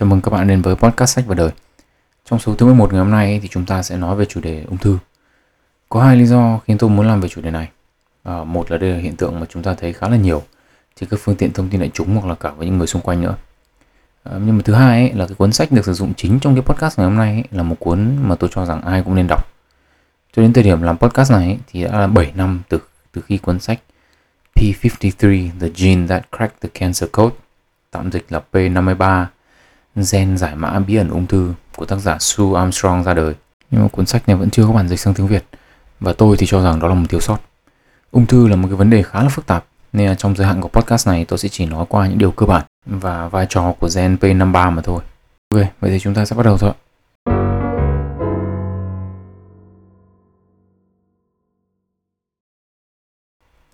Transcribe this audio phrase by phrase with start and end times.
[0.00, 1.50] Chào mừng các bạn đến với podcast sách và đời.
[2.24, 4.64] Trong số thứ 11 ngày hôm nay thì chúng ta sẽ nói về chủ đề
[4.68, 4.98] ung thư.
[5.88, 7.68] Có hai lý do khiến tôi muốn làm về chủ đề này.
[8.22, 10.42] À, một là đây là hiện tượng mà chúng ta thấy khá là nhiều
[11.00, 13.02] trên các phương tiện thông tin đại chúng hoặc là cả với những người xung
[13.02, 13.36] quanh nữa.
[14.24, 16.54] À, nhưng mà thứ hai ấy, là cái cuốn sách được sử dụng chính trong
[16.54, 19.14] cái podcast ngày hôm nay ấy, là một cuốn mà tôi cho rằng ai cũng
[19.14, 19.46] nên đọc.
[20.36, 22.80] Cho đến thời điểm làm podcast này ấy, thì đã là 7 năm từ
[23.12, 23.80] từ khi cuốn sách
[24.54, 27.36] P53 The Gene That Cracked the Cancer Code
[27.90, 29.26] tạm dịch là P53
[30.12, 33.34] Gen giải mã bí ẩn ung thư của tác giả Sue Armstrong ra đời.
[33.70, 35.44] Nhưng mà cuốn sách này vẫn chưa có bản dịch sang tiếng Việt
[36.00, 37.38] và tôi thì cho rằng đó là một thiếu sót.
[38.10, 40.46] Ung thư là một cái vấn đề khá là phức tạp nên là trong giới
[40.46, 43.46] hạn của podcast này tôi sẽ chỉ nói qua những điều cơ bản và vai
[43.48, 45.00] trò của gen P53 mà thôi.
[45.50, 46.72] Ok, vậy thì chúng ta sẽ bắt đầu thôi.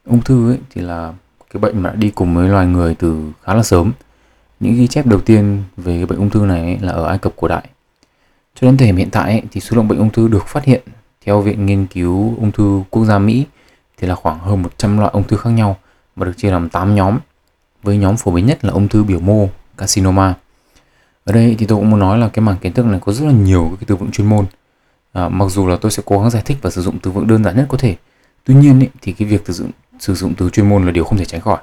[0.04, 1.12] Ung thư ấy thì là
[1.52, 3.92] cái bệnh mà đã đi cùng với loài người từ khá là sớm
[4.60, 7.48] những ghi chép đầu tiên về bệnh ung thư này là ở Ai Cập cổ
[7.48, 7.68] đại.
[8.54, 10.82] Cho đến thời điểm hiện tại thì số lượng bệnh ung thư được phát hiện
[11.26, 13.46] theo Viện Nghiên cứu Ung thư Quốc gia Mỹ
[13.98, 15.76] thì là khoảng hơn 100 loại ung thư khác nhau
[16.16, 17.18] và được chia làm 8 nhóm.
[17.82, 20.34] Với nhóm phổ biến nhất là ung thư biểu mô, carcinoma.
[21.24, 23.26] Ở đây thì tôi cũng muốn nói là cái mảng kiến thức này có rất
[23.26, 24.46] là nhiều cái từ vựng chuyên môn.
[25.12, 27.26] À, mặc dù là tôi sẽ cố gắng giải thích và sử dụng từ vựng
[27.26, 27.96] đơn giản nhất có thể.
[28.44, 31.04] Tuy nhiên ý, thì cái việc sử dụng sử dụng từ chuyên môn là điều
[31.04, 31.58] không thể tránh khỏi.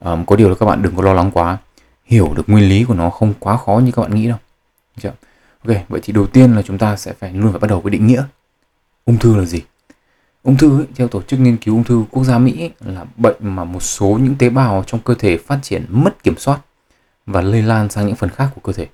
[0.00, 1.58] À, có điều là các bạn đừng có lo lắng quá
[2.04, 4.38] hiểu được nguyên lý của nó không quá khó như các bạn nghĩ đâu.
[5.00, 5.12] Chưa?
[5.64, 7.90] ok vậy thì đầu tiên là chúng ta sẽ phải luôn phải bắt đầu với
[7.90, 8.24] định nghĩa.
[9.04, 9.62] Ung thư là gì?
[10.42, 13.04] Ung thư ấy, theo tổ chức nghiên cứu ung thư quốc gia mỹ ấy, là
[13.16, 16.60] bệnh mà một số những tế bào trong cơ thể phát triển mất kiểm soát
[17.26, 18.86] và lây lan sang những phần khác của cơ thể.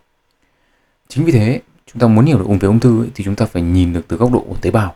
[1.08, 3.36] Chính vì thế chúng ta muốn hiểu được ung về ung thư ấy, thì chúng
[3.36, 4.94] ta phải nhìn được từ góc độ của tế bào.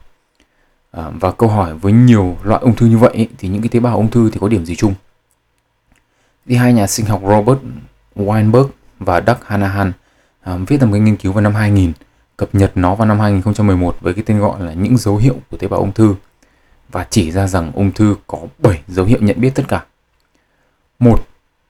[0.91, 3.69] À, và câu hỏi với nhiều loại ung thư như vậy ấy, thì những cái
[3.69, 4.95] tế bào ung thư thì có điểm gì chung?
[6.47, 7.59] Thì hai nhà sinh học Robert
[8.17, 8.69] Weinberg
[8.99, 9.93] và Doug Hanahan
[10.41, 11.93] à, viết ra một cái nghiên cứu vào năm 2000,
[12.37, 15.57] cập nhật nó vào năm 2011 với cái tên gọi là những dấu hiệu của
[15.57, 16.15] tế bào ung thư
[16.89, 19.85] và chỉ ra rằng ung thư có 7 dấu hiệu nhận biết tất cả.
[20.99, 21.27] Một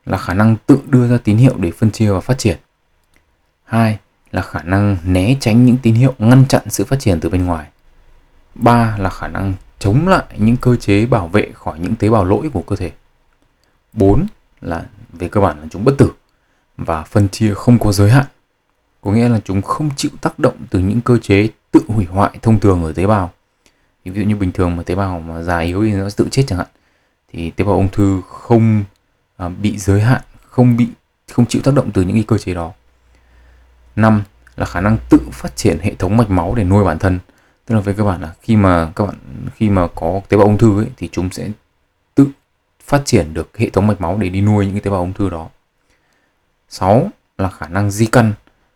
[0.06, 2.58] là khả năng tự đưa ra tín hiệu để phân chia và phát triển.
[3.64, 3.98] Hai
[4.30, 7.44] là khả năng né tránh những tín hiệu ngăn chặn sự phát triển từ bên
[7.44, 7.68] ngoài.
[8.54, 12.24] Ba là khả năng chống lại những cơ chế bảo vệ khỏi những tế bào
[12.24, 12.90] lỗi của cơ thể.
[13.92, 14.26] 4
[14.60, 16.12] là về cơ bản là chúng bất tử
[16.84, 18.26] và phân chia không có giới hạn.
[19.00, 22.38] Có nghĩa là chúng không chịu tác động từ những cơ chế tự hủy hoại
[22.42, 23.30] thông thường ở tế bào.
[24.04, 26.44] Ví dụ như bình thường mà tế bào mà già yếu thì nó tự chết
[26.46, 26.68] chẳng hạn.
[27.32, 28.84] Thì tế bào ung thư không
[29.36, 30.88] à, bị giới hạn không bị
[31.32, 32.72] không chịu tác động từ những cái cơ chế đó.
[33.96, 34.22] Năm
[34.56, 37.18] là khả năng tự phát triển hệ thống mạch máu để nuôi bản thân.
[37.66, 39.16] Tức là về cơ bản là khi mà các bạn
[39.54, 41.48] khi mà có tế bào ung thư ấy, thì chúng sẽ
[42.14, 42.26] tự
[42.84, 45.12] phát triển được hệ thống mạch máu để đi nuôi những cái tế bào ung
[45.12, 45.48] thư đó.
[46.72, 48.32] 6 là khả năng di căn,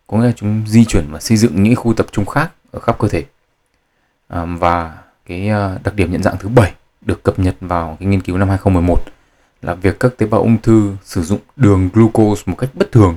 [0.06, 2.80] có nghĩa là chúng di chuyển và xây dựng những khu tập trung khác ở
[2.80, 3.24] khắp cơ thể.
[4.28, 8.08] À, và cái à, đặc điểm nhận dạng thứ bảy được cập nhật vào cái
[8.08, 9.00] nghiên cứu năm 2011
[9.62, 13.16] là việc các tế bào ung thư sử dụng đường glucose một cách bất thường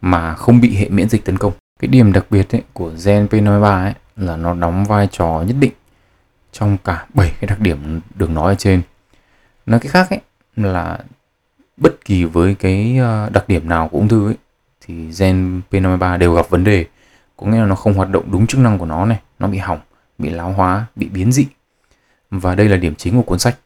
[0.00, 1.52] mà không bị hệ miễn dịch tấn công.
[1.80, 5.56] Cái điểm đặc biệt ấy, của gen P53 ấy là nó đóng vai trò nhất
[5.60, 5.72] định
[6.52, 8.82] trong cả 7 cái đặc điểm được nói ở trên.
[9.66, 10.20] Nói cái khác ấy
[10.56, 10.98] là
[11.80, 14.36] bất kỳ với cái ờ, đặc điểm nào của ung thư ấy,
[14.80, 16.86] thì gen P53 đều gặp vấn đề.
[17.36, 19.58] Có nghĩa là nó không hoạt động đúng chức năng của nó này, nó bị
[19.58, 19.80] hỏng,
[20.18, 21.46] bị lão hóa, bị biến dị.
[22.30, 23.56] Và đây là điểm chính của cuốn sách.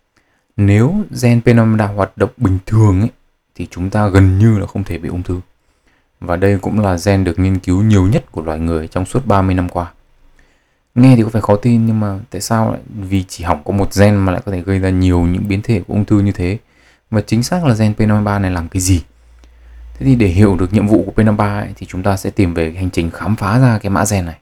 [0.57, 3.11] Nếu gen P53 hoạt động bình thường ấy,
[3.55, 5.41] thì chúng ta gần như là không thể bị ung thư.
[6.21, 9.27] Và đây cũng là gen được nghiên cứu nhiều nhất của loài người trong suốt
[9.27, 9.93] 30 năm qua.
[10.95, 13.73] Nghe thì có phải khó tin, nhưng mà tại sao lại vì chỉ hỏng có
[13.73, 16.21] một gen mà lại có thể gây ra nhiều những biến thể của ung thư
[16.21, 16.59] như thế?
[17.11, 19.03] Và chính xác là gen P53 này làm cái gì.
[19.95, 22.55] Thế thì để hiểu được nhiệm vụ của P53 ấy, thì chúng ta sẽ tìm
[22.55, 24.39] về hành trình khám phá ra cái mã gen này.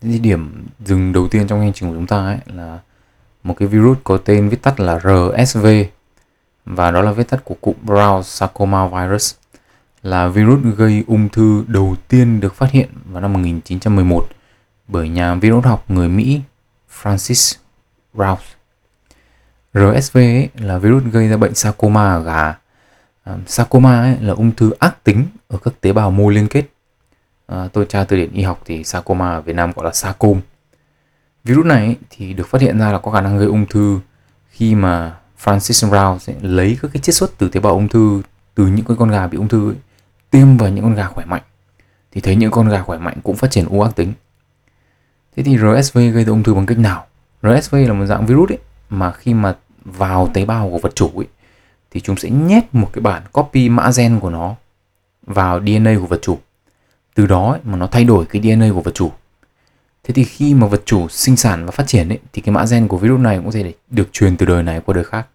[0.00, 2.78] Thế thì điểm dừng đầu tiên trong hành trình của chúng ta ấy là
[3.42, 5.66] một cái virus có tên viết tắt là RSV
[6.64, 9.34] và đó là viết tắt của cụm Brown Sarcoma Virus
[10.02, 14.28] là virus gây ung thư đầu tiên được phát hiện vào năm 1911
[14.88, 16.40] bởi nhà virus học người Mỹ
[17.02, 17.56] Francis
[18.14, 18.44] Rouse.
[19.74, 22.54] RSV ấy là virus gây ra bệnh sarcoma ở gà.
[23.24, 26.64] À, sarcoma ấy là ung thư ác tính ở các tế bào mô liên kết.
[27.46, 30.40] À, tôi tra từ điển y học thì sarcoma ở Việt Nam gọi là sarcom.
[31.44, 34.00] Virus này ấy, thì được phát hiện ra là có khả năng gây ung thư
[34.50, 38.22] khi mà Francis Rouse lấy các cái chiết xuất từ tế bào ung thư
[38.54, 39.76] từ những con gà bị ung thư ấy,
[40.30, 41.42] tiêm vào những con gà khỏe mạnh
[42.12, 44.12] thì thấy những con gà khỏe mạnh cũng phát triển u ác tính
[45.36, 47.06] Thế thì RSV gây ra ung thư bằng cách nào?
[47.42, 48.58] RSV là một dạng virus ấy,
[48.90, 51.26] mà khi mà vào tế bào của vật chủ ấy,
[51.90, 54.54] thì chúng sẽ nhét một cái bản copy mã gen của nó
[55.26, 56.38] vào DNA của vật chủ.
[57.14, 59.12] Từ đó ấy, mà nó thay đổi cái DNA của vật chủ.
[60.04, 62.64] Thế thì khi mà vật chủ sinh sản và phát triển ấy, thì cái mã
[62.70, 65.26] gen của virus này cũng có thể được truyền từ đời này qua đời khác.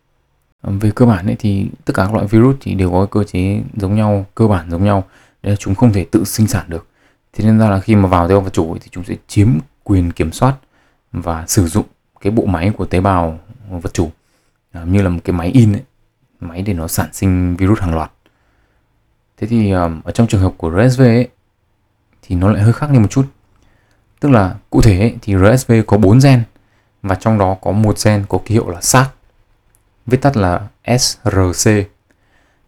[0.64, 3.62] Về cơ bản ấy, thì tất cả các loại virus thì đều có cơ chế
[3.76, 5.04] giống nhau, cơ bản giống nhau.
[5.44, 6.88] Đấy là chúng không thể tự sinh sản được.
[7.34, 9.16] Thế nên ra là khi mà vào tế bào vật chủ ấy, thì chúng sẽ
[9.28, 10.56] chiếm quyền kiểm soát
[11.12, 11.86] và sử dụng
[12.22, 13.40] cái bộ máy của tế bào
[13.70, 14.12] vật chủ
[14.72, 15.84] à, như là một cái máy in ấy,
[16.40, 18.12] máy để nó sản sinh virus hàng loạt.
[19.38, 21.28] Thế thì um, ở trong trường hợp của RSV ấy,
[22.22, 23.26] thì nó lại hơi khác đi một chút.
[24.20, 26.44] Tức là cụ thể ấy, thì RSV có 4 gen
[27.02, 29.10] và trong đó có một gen có ký hiệu là SARS
[30.06, 30.68] viết tắt là
[30.98, 31.72] SRC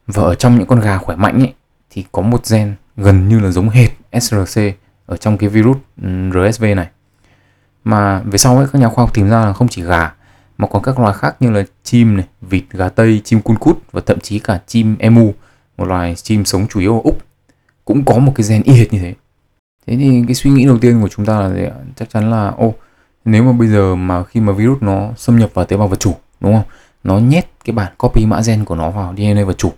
[0.08, 1.54] và ở trong những con gà khỏe mạnh ấy,
[1.90, 3.90] thì có một gen gần như là giống hệt
[4.22, 4.62] SRC
[5.06, 6.90] ở trong cái virus ừ, RSV này
[7.84, 10.14] mà về sau ấy các nhà khoa học tìm ra là không chỉ gà
[10.58, 13.78] mà còn các loài khác như là chim này, vịt, gà tây, chim cun cút
[13.92, 15.34] và thậm chí cả chim emu,
[15.78, 17.18] một loài chim sống chủ yếu ở Úc
[17.86, 19.14] cũng có một cái gen y hệt như thế.
[19.88, 21.62] Thế thì cái suy nghĩ đầu tiên của chúng ta là gì?
[21.96, 22.74] chắc chắn là ô
[23.26, 26.00] nếu mà bây giờ mà khi mà virus nó xâm nhập vào tế bào vật
[26.00, 26.64] chủ đúng không?
[27.04, 29.72] Nó nhét cái bản copy mã gen của nó vào DNA vật chủ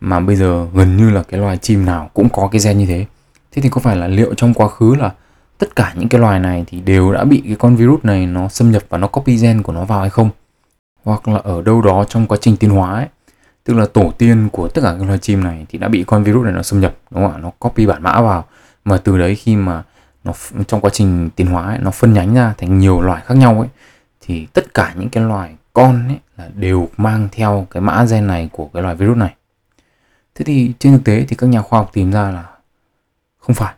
[0.00, 2.86] mà bây giờ gần như là cái loài chim nào cũng có cái gen như
[2.86, 3.06] thế.
[3.52, 5.10] Thế thì có phải là liệu trong quá khứ là
[5.58, 8.48] tất cả những cái loài này thì đều đã bị cái con virus này nó
[8.48, 10.30] xâm nhập và nó copy gen của nó vào hay không?
[11.04, 13.06] Hoặc là ở đâu đó trong quá trình tiến hóa ấy.
[13.64, 16.24] Tức là tổ tiên của tất cả các loài chim này thì đã bị con
[16.24, 17.38] virus này nó xâm nhập đúng không ạ?
[17.38, 18.44] Nó copy bản mã vào.
[18.84, 19.82] Mà từ đấy khi mà
[20.24, 20.32] nó
[20.66, 23.60] trong quá trình tiến hóa ấy, nó phân nhánh ra thành nhiều loài khác nhau
[23.60, 23.68] ấy
[24.20, 28.26] thì tất cả những cái loài con ấy là đều mang theo cái mã gen
[28.26, 29.34] này của cái loài virus này.
[30.34, 32.44] Thế thì trên thực tế thì các nhà khoa học tìm ra là
[33.38, 33.74] không phải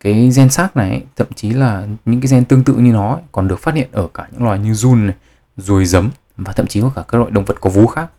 [0.00, 3.48] cái gen xác này thậm chí là những cái gen tương tự như nó còn
[3.48, 5.16] được phát hiện ở cả những loài như giun này,
[5.56, 8.10] ruồi giấm và thậm chí có cả các loại động vật có vú khác.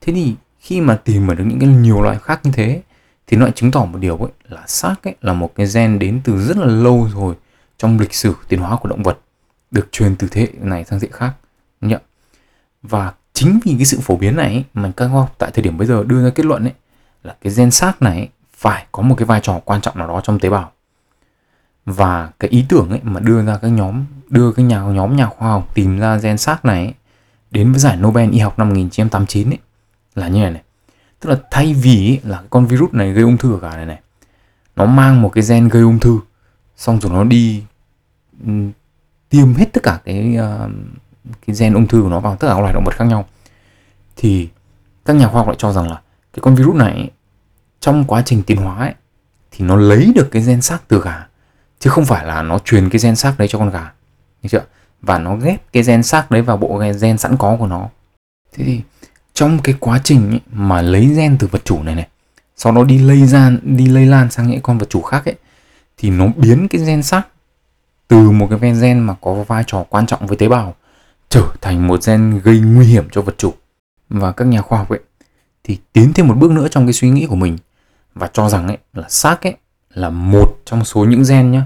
[0.00, 2.82] Thế thì khi mà tìm ở được những cái nhiều loại khác như thế
[3.26, 5.98] thì nó lại chứng tỏ một điều ấy là xác ấy là một cái gen
[5.98, 7.34] đến từ rất là lâu rồi
[7.78, 9.18] trong lịch sử tiến hóa của động vật
[9.70, 11.32] được truyền từ thế hệ này sang thế hệ khác.
[11.80, 12.02] Đúng không?
[12.82, 15.78] Và chính vì cái sự phổ biến này mà các khoa học tại thời điểm
[15.78, 16.72] bây giờ đưa ra kết luận ấy
[17.22, 20.20] là cái gen xác này phải có một cái vai trò quan trọng nào đó
[20.24, 20.72] trong tế bào
[21.86, 25.26] và cái ý tưởng ấy mà đưa ra các nhóm đưa cái nhà nhóm nhà
[25.26, 26.94] khoa học tìm ra gen xác này ấy,
[27.50, 29.58] đến với giải Nobel y học năm 1989 ấy
[30.14, 30.62] là như này này.
[31.20, 33.86] Tức là thay vì ấy, là con virus này gây ung thư ở cả này
[33.86, 34.00] này
[34.76, 36.18] nó mang một cái gen gây ung thư
[36.76, 37.62] xong rồi nó đi
[39.28, 40.70] tiêm hết tất cả cái uh,
[41.46, 43.28] cái gen ung thư của nó vào tất cả các loài động vật khác nhau.
[44.16, 44.48] Thì
[45.04, 46.00] các nhà khoa học lại cho rằng là
[46.32, 47.10] cái con virus này ấy,
[47.80, 48.94] trong quá trình tiến hóa ấy,
[49.50, 51.26] thì nó lấy được cái gen xác từ gà
[51.80, 53.92] chứ không phải là nó truyền cái gen xác đấy cho con gà.
[54.42, 54.64] Được chưa?
[55.02, 57.88] Và nó ghép cái gen xác đấy vào bộ gen sẵn có của nó.
[58.52, 58.80] Thế thì
[59.34, 62.08] trong cái quá trình ấy, mà lấy gen từ vật chủ này này
[62.56, 65.34] sau đó đi lây ra đi lây lan sang những con vật chủ khác ấy
[65.96, 67.22] thì nó biến cái gen xác
[68.08, 70.74] từ một cái gen mà có vai trò quan trọng với tế bào
[71.28, 73.54] trở thành một gen gây nguy hiểm cho vật chủ.
[74.08, 75.00] Và các nhà khoa học ấy
[75.64, 77.58] thì tiến thêm một bước nữa trong cái suy nghĩ của mình
[78.14, 79.56] và cho rằng ấy là xác ấy
[79.96, 81.60] là một trong số những gen nhé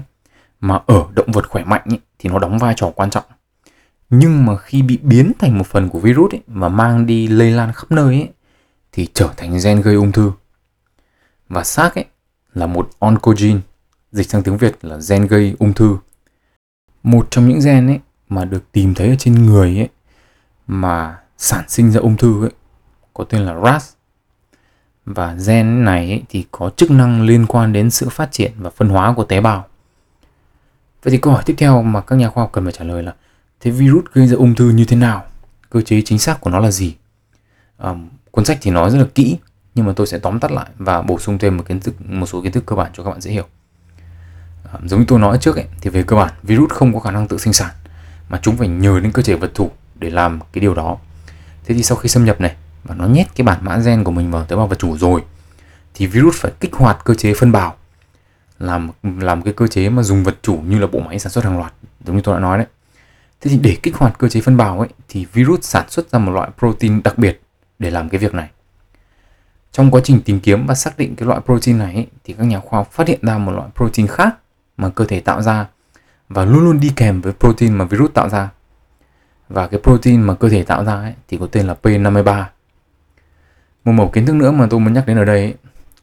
[0.59, 3.23] mà ở động vật khỏe mạnh ấy, thì nó đóng vai trò quan trọng.
[4.09, 7.51] Nhưng mà khi bị biến thành một phần của virus ấy, và mang đi lây
[7.51, 8.29] lan khắp nơi ấy,
[8.91, 10.31] thì trở thành gen gây ung thư.
[11.49, 12.05] Và xác ấy
[12.53, 13.59] là một oncogene
[14.11, 15.97] dịch sang tiếng Việt là gen gây ung thư.
[17.03, 19.89] Một trong những gen ấy mà được tìm thấy ở trên người ấy
[20.67, 22.51] mà sản sinh ra ung thư ấy
[23.13, 23.93] có tên là RAS
[25.05, 28.89] và gen này thì có chức năng liên quan đến sự phát triển và phân
[28.89, 29.67] hóa của tế bào.
[31.03, 33.03] Vậy thì câu hỏi tiếp theo mà các nhà khoa học cần phải trả lời
[33.03, 33.15] là
[33.59, 35.23] thế virus gây ra ung thư như thế nào?
[35.69, 36.95] Cơ chế chính xác của nó là gì?
[37.77, 37.95] À,
[38.31, 39.37] cuốn sách thì nói rất là kỹ
[39.75, 42.25] nhưng mà tôi sẽ tóm tắt lại và bổ sung thêm một kiến thức một
[42.25, 43.45] số kiến thức cơ bản cho các bạn dễ hiểu.
[44.73, 47.11] À, giống như tôi nói trước ấy, thì về cơ bản virus không có khả
[47.11, 47.71] năng tự sinh sản
[48.29, 50.97] mà chúng phải nhờ đến cơ chế vật thủ để làm cái điều đó.
[51.65, 54.11] Thế thì sau khi xâm nhập này và nó nhét cái bản mã gen của
[54.11, 55.23] mình vào tế bào vật chủ rồi
[55.93, 57.75] thì virus phải kích hoạt cơ chế phân bào
[58.59, 61.43] làm làm cái cơ chế mà dùng vật chủ như là bộ máy sản xuất
[61.43, 61.73] hàng loạt
[62.05, 62.67] giống như tôi đã nói đấy.
[63.41, 66.19] Thế thì để kích hoạt cơ chế phân bào ấy thì virus sản xuất ra
[66.19, 67.41] một loại protein đặc biệt
[67.79, 68.49] để làm cái việc này.
[69.71, 72.43] Trong quá trình tìm kiếm và xác định cái loại protein này ấy, thì các
[72.43, 74.35] nhà khoa học phát hiện ra một loại protein khác
[74.77, 75.67] mà cơ thể tạo ra
[76.29, 78.49] và luôn luôn đi kèm với protein mà virus tạo ra.
[79.49, 82.43] Và cái protein mà cơ thể tạo ra ấy, thì có tên là P53
[83.85, 85.53] một mẫu kiến thức nữa mà tôi muốn nhắc đến ở đây ấy,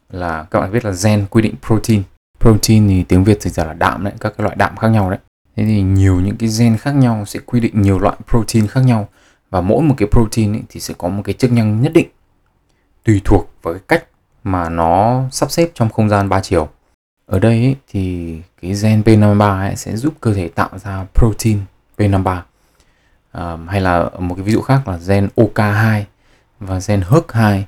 [0.09, 2.03] là các bạn biết là gen quy định protein.
[2.39, 5.09] Protein thì tiếng việt dịch ra là đạm đấy các cái loại đạm khác nhau
[5.09, 5.19] đấy.
[5.55, 8.81] Thế thì nhiều những cái gen khác nhau sẽ quy định nhiều loại protein khác
[8.81, 9.07] nhau
[9.49, 12.07] và mỗi một cái protein ấy thì sẽ có một cái chức năng nhất định
[13.03, 14.05] tùy thuộc vào cái cách
[14.43, 16.69] mà nó sắp xếp trong không gian ba chiều.
[17.25, 21.59] Ở đây ấy, thì cái gen P53 ấy sẽ giúp cơ thể tạo ra protein
[21.97, 22.41] P53
[23.31, 26.03] à, hay là một cái ví dụ khác là gen OK2
[26.59, 27.61] và gen HERC2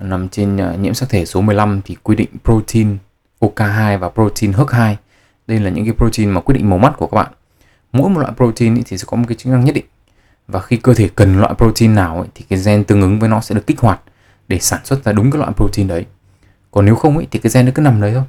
[0.00, 2.98] nằm trên ờ, nhiễm sắc thể số 15 thì quy định protein
[3.40, 4.94] OK2 và protein HERC2.
[5.46, 7.32] đây là những cái protein mà quyết định màu mắt của các bạn.
[7.92, 9.84] Mỗi một loại protein thì sẽ có một cái chức năng nhất định.
[10.48, 13.40] Và khi cơ thể cần loại protein nào thì cái gen tương ứng với nó
[13.40, 14.00] sẽ được kích hoạt
[14.48, 16.06] để sản xuất ra đúng cái loại protein đấy.
[16.70, 18.24] Còn nếu không ấy, thì cái gen nó cứ nằm đấy thôi.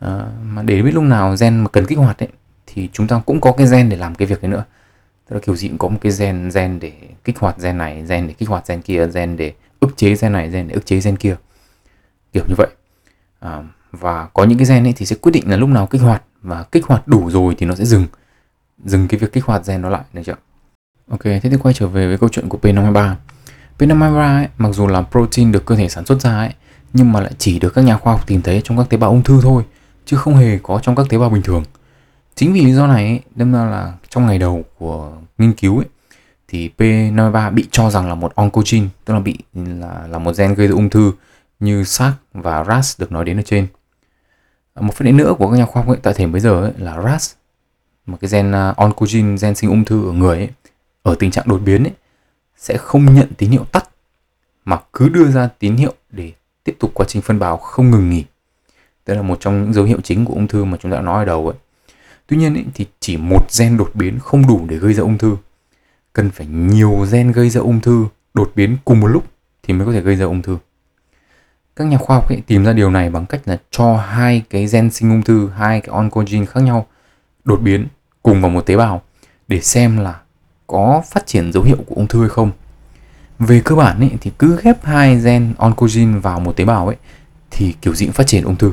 [0.00, 2.28] À, mà để biết lúc nào gen mà cần kích hoạt ấy,
[2.66, 4.64] thì chúng ta cũng có cái gen để làm cái việc đấy nữa
[5.30, 6.92] tức là kiểu gì cũng có một cái gen gen để
[7.24, 10.32] kích hoạt gen này gen để kích hoạt gen kia gen để ức chế gen
[10.32, 11.36] này gen để ức chế gen kia.
[12.32, 12.68] Kiểu như vậy.
[13.40, 16.02] À, và có những cái gen ấy thì sẽ quyết định là lúc nào kích
[16.02, 18.06] hoạt và kích hoạt đủ rồi thì nó sẽ dừng
[18.84, 20.36] dừng cái việc kích hoạt gen nó lại được chưa?
[21.10, 23.14] Ok thế thì quay trở về với câu chuyện của P53
[23.78, 26.54] P53 ấy, mặc dù là protein được cơ thể sản xuất ra ấy
[26.92, 29.10] nhưng mà lại chỉ được các nhà khoa học tìm thấy trong các tế bào
[29.10, 29.64] ung thư thôi
[30.04, 31.64] chứ không hề có trong các tế bào bình thường
[32.34, 35.78] chính vì lý do này ấy, đâm ra là trong ngày đầu của nghiên cứu
[35.78, 35.86] ấy,
[36.48, 40.54] thì P53 bị cho rằng là một oncogene tức là bị là là một gen
[40.54, 41.12] gây ra ung thư
[41.60, 43.66] như SARS và RAS được nói đến ở trên
[44.80, 47.32] một phần nữa của các nhà khoa học tại thời bây giờ ấy, là RAS
[48.06, 50.48] một cái gen uh, oncogene gen sinh ung thư ở người ấy,
[51.02, 51.92] ở tình trạng đột biến ấy,
[52.56, 53.88] sẽ không nhận tín hiệu tắt
[54.64, 56.32] mà cứ đưa ra tín hiệu để
[56.64, 58.24] tiếp tục quá trình phân bào không ngừng nghỉ.
[59.06, 61.02] Đây là một trong những dấu hiệu chính của ung thư mà chúng ta đã
[61.02, 61.56] nói ở đầu ấy.
[62.30, 65.18] Tuy nhiên ý, thì chỉ một gen đột biến không đủ để gây ra ung
[65.18, 65.36] thư.
[66.12, 69.24] Cần phải nhiều gen gây ra ung thư đột biến cùng một lúc
[69.62, 70.58] thì mới có thể gây ra ung thư.
[71.76, 74.66] Các nhà khoa học ấy, tìm ra điều này bằng cách là cho hai cái
[74.66, 76.86] gen sinh ung thư, hai cái oncogene khác nhau
[77.44, 77.86] đột biến
[78.22, 79.02] cùng vào một tế bào
[79.48, 80.20] để xem là
[80.66, 82.50] có phát triển dấu hiệu của ung thư hay không.
[83.38, 86.96] Về cơ bản ấy, thì cứ ghép hai gen oncogene vào một tế bào ấy
[87.50, 88.72] thì kiểu gì cũng phát triển ung thư.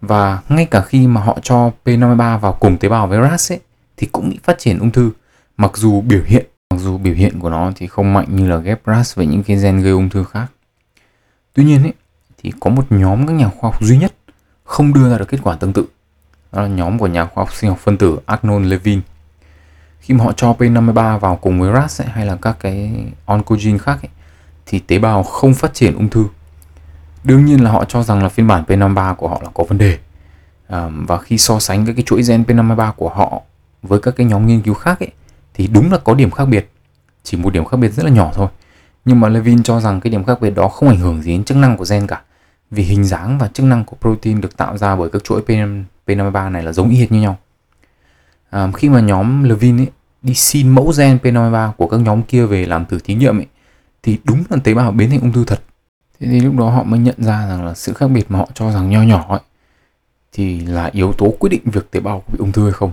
[0.00, 3.60] Và ngay cả khi mà họ cho P53 vào cùng tế bào với RAS ấy
[3.96, 5.10] thì cũng bị phát triển ung thư.
[5.56, 8.56] Mặc dù biểu hiện mặc dù biểu hiện của nó thì không mạnh như là
[8.56, 10.46] ghép RAS với những cái gen gây ung thư khác.
[11.54, 11.92] Tuy nhiên ấy
[12.42, 14.14] thì có một nhóm các nhà khoa học duy nhất
[14.64, 15.84] không đưa ra được kết quả tương tự.
[16.52, 19.00] Đó là nhóm của nhà khoa học sinh học phân tử Arnold Levin
[20.00, 22.92] khi mà họ cho P53 vào cùng với RAS ấy, hay là các cái
[23.26, 24.10] oncogene khác ấy,
[24.66, 26.24] thì tế bào không phát triển ung thư
[27.24, 29.78] đương nhiên là họ cho rằng là phiên bản P53 của họ là có vấn
[29.78, 29.98] đề
[30.68, 33.42] à, và khi so sánh các cái chuỗi gen P53 của họ
[33.82, 35.10] với các cái nhóm nghiên cứu khác ấy,
[35.54, 36.70] thì đúng là có điểm khác biệt
[37.22, 38.48] chỉ một điểm khác biệt rất là nhỏ thôi
[39.04, 41.44] nhưng mà Levin cho rằng cái điểm khác biệt đó không ảnh hưởng gì đến
[41.44, 42.20] chức năng của gen cả
[42.70, 45.42] vì hình dáng và chức năng của protein được tạo ra bởi các chuỗi
[46.06, 47.38] P53 này là giống y hệt như nhau.
[48.50, 49.88] À, khi mà nhóm Levin ấy
[50.22, 53.46] đi xin mẫu gen P53 của các nhóm kia về làm thử thí nghiệm ấy
[54.02, 55.62] thì đúng là tế bào biến thành ung thư thật.
[56.20, 58.48] Thế thì lúc đó họ mới nhận ra rằng là sự khác biệt mà họ
[58.54, 59.40] cho rằng nho nhỏ ấy
[60.32, 62.90] thì là yếu tố quyết định việc tế bào có bị ung thư hay không.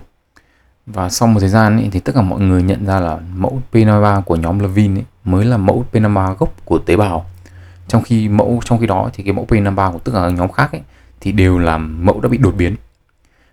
[0.86, 3.62] Và sau một thời gian ấy, thì tất cả mọi người nhận ra là mẫu
[3.72, 7.26] P53 của nhóm Levin ấy mới là mẫu P53 gốc của tế bào.
[7.88, 10.52] Trong khi mẫu trong khi đó thì cái mẫu P53 của tất cả các nhóm
[10.52, 10.82] khác ấy,
[11.20, 12.76] thì đều là mẫu đã bị đột biến.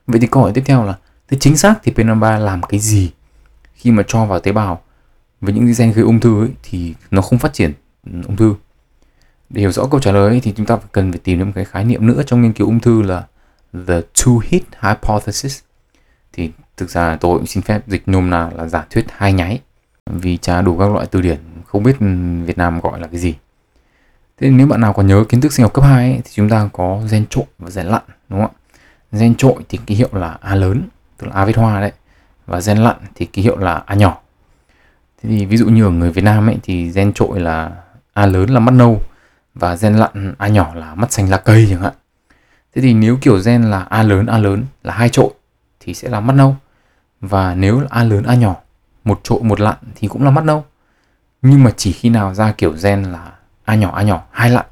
[0.08, 0.96] Vậy thì câu hỏi tiếp theo là
[1.28, 3.12] thế chính xác thì P53 làm cái gì
[3.74, 4.82] khi mà cho vào tế bào?
[5.42, 8.56] Với những gen gây ung thư ấy, thì nó không phát triển ung thư
[9.50, 11.54] để hiểu rõ câu trả lời thì chúng ta phải cần phải tìm đến một
[11.56, 13.24] cái khái niệm nữa trong nghiên cứu ung thư là
[13.88, 15.60] the two hit hypothesis
[16.34, 19.60] thì thực ra tôi cũng xin phép dịch nôm na là giả thuyết hai nháy
[20.06, 21.96] vì trả đủ các loại từ điển không biết
[22.46, 23.36] Việt Nam gọi là cái gì
[24.38, 26.50] Thế nếu bạn nào còn nhớ kiến thức sinh học cấp 2 ấy, thì chúng
[26.50, 28.60] ta có gen trội và gen lặn đúng không ạ?
[29.12, 30.82] Gen trội thì ký hiệu là A lớn,
[31.18, 31.92] tức là A viết hoa đấy.
[32.46, 34.22] Và gen lặn thì ký hiệu là A nhỏ.
[35.24, 37.72] Thế thì ví dụ như ở người Việt Nam ấy thì gen trội là
[38.14, 39.02] A lớn là mắt nâu
[39.56, 41.94] và gen lặn A nhỏ là mắt xanh lá cây chẳng hạn.
[42.76, 45.30] Thế thì nếu kiểu gen là A lớn A lớn là hai trội
[45.80, 46.56] thì sẽ là mắt nâu.
[47.22, 48.56] Và nếu là A lớn A nhỏ,
[49.04, 50.66] một trội một lặn thì cũng là mắt nâu.
[51.42, 53.32] Nhưng mà chỉ khi nào ra kiểu gen là
[53.64, 54.66] A nhỏ A nhỏ hai lặn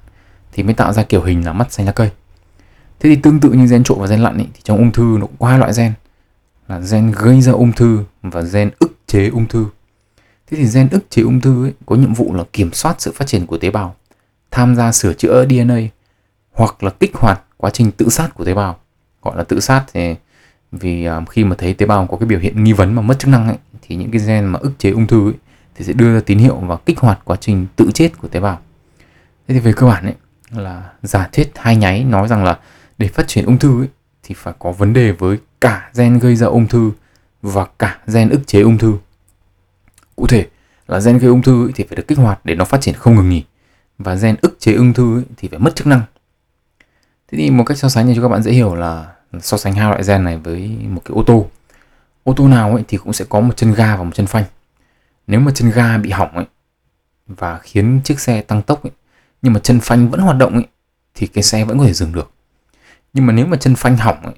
[0.51, 2.11] thì mới tạo ra kiểu hình là mắt xanh lá cây.
[2.99, 5.17] Thế thì tương tự như gen trội và gen lặn ý, thì trong ung thư
[5.19, 5.93] nó cũng có hai loại gen
[6.67, 9.65] là gen gây ra ung thư và gen ức chế ung thư.
[10.47, 13.11] Thế thì gen ức chế ung thư ấy, có nhiệm vụ là kiểm soát sự
[13.15, 13.95] phát triển của tế bào,
[14.53, 15.79] tham gia sửa chữa DNA
[16.51, 18.79] hoặc là kích hoạt quá trình tự sát của tế bào.
[19.21, 20.15] Gọi là tự sát thì
[20.71, 23.19] vì à, khi mà thấy tế bào có cái biểu hiện nghi vấn mà mất
[23.19, 25.33] chức năng ấy, thì những cái gen mà ức chế ung thư ấy,
[25.75, 28.39] thì sẽ đưa ra tín hiệu và kích hoạt quá trình tự chết của tế
[28.39, 28.59] bào.
[29.47, 30.13] Thế thì về cơ bản ấy
[30.51, 32.59] là giả thuyết hai nháy nói rằng là
[32.97, 33.89] để phát triển ung thư ấy,
[34.23, 36.91] thì phải có vấn đề với cả gen gây ra ung thư
[37.41, 38.93] và cả gen ức chế ung thư.
[40.15, 40.47] Cụ thể,
[40.87, 43.15] là gen gây ung thư thì phải được kích hoạt để nó phát triển không
[43.15, 43.43] ngừng nghỉ
[43.97, 46.01] và gen ức chế ung thư thì phải mất chức năng.
[47.27, 49.73] Thế thì một cách so sánh này cho các bạn dễ hiểu là so sánh
[49.73, 51.49] hai loại gen này với một cái ô tô.
[52.23, 54.43] Ô tô nào ấy thì cũng sẽ có một chân ga và một chân phanh.
[55.27, 56.45] Nếu mà chân ga bị hỏng ấy
[57.27, 58.91] và khiến chiếc xe tăng tốc ấy,
[59.41, 60.65] nhưng mà chân phanh vẫn hoạt động ấy
[61.15, 62.31] thì cái xe vẫn có thể dừng được.
[63.13, 64.35] Nhưng mà nếu mà chân phanh hỏng ấy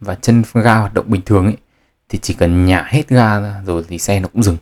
[0.00, 1.56] và chân ga hoạt động bình thường ấy
[2.08, 4.56] thì chỉ cần nhả hết ga ra rồi thì xe nó cũng dừng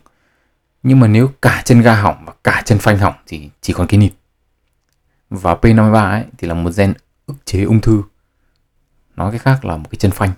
[0.87, 3.87] nhưng mà nếu cả chân ga hỏng và cả chân phanh hỏng thì chỉ còn
[3.87, 4.13] cái nịt
[5.29, 6.93] và P53 ấy thì là một gen
[7.25, 8.03] ức chế ung thư
[9.15, 10.31] nói cái khác là một cái chân phanh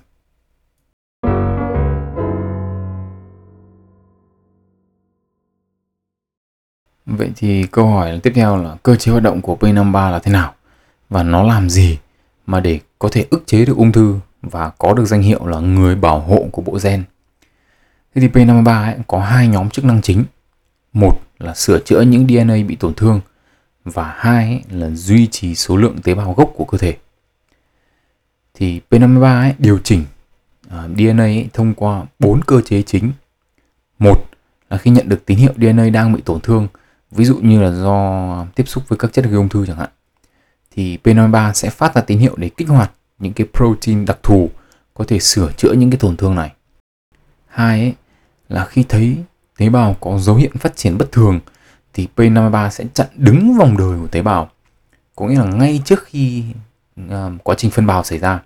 [7.06, 10.32] Vậy thì câu hỏi tiếp theo là cơ chế hoạt động của P53 là thế
[10.32, 10.54] nào
[11.08, 11.98] và nó làm gì
[12.46, 15.58] mà để có thể ức chế được ung thư và có được danh hiệu là
[15.58, 17.04] người bảo hộ của bộ gen.
[18.14, 20.24] Thế thì P53 ấy, có hai nhóm chức năng chính.
[20.92, 23.20] Một là sửa chữa những DNA bị tổn thương
[23.84, 26.96] và hai là duy trì số lượng tế bào gốc của cơ thể.
[28.54, 30.04] Thì P53 ấy, điều chỉnh
[30.68, 33.12] à, DNA ấy, thông qua bốn cơ chế chính.
[33.98, 34.26] Một
[34.70, 36.68] là khi nhận được tín hiệu DNA đang bị tổn thương,
[37.10, 39.90] ví dụ như là do tiếp xúc với các chất gây ung thư chẳng hạn,
[40.70, 44.50] thì P53 sẽ phát ra tín hiệu để kích hoạt những cái protein đặc thù
[44.94, 46.52] có thể sửa chữa những cái tổn thương này.
[47.46, 47.94] Hai ấy,
[48.48, 49.16] là khi thấy
[49.60, 51.40] tế bào có dấu hiệu phát triển bất thường
[51.94, 54.50] thì P53 sẽ chặn đứng vòng đời của tế bào.
[55.16, 56.44] Có nghĩa là ngay trước khi
[57.04, 57.12] uh,
[57.44, 58.40] quá trình phân bào xảy ra.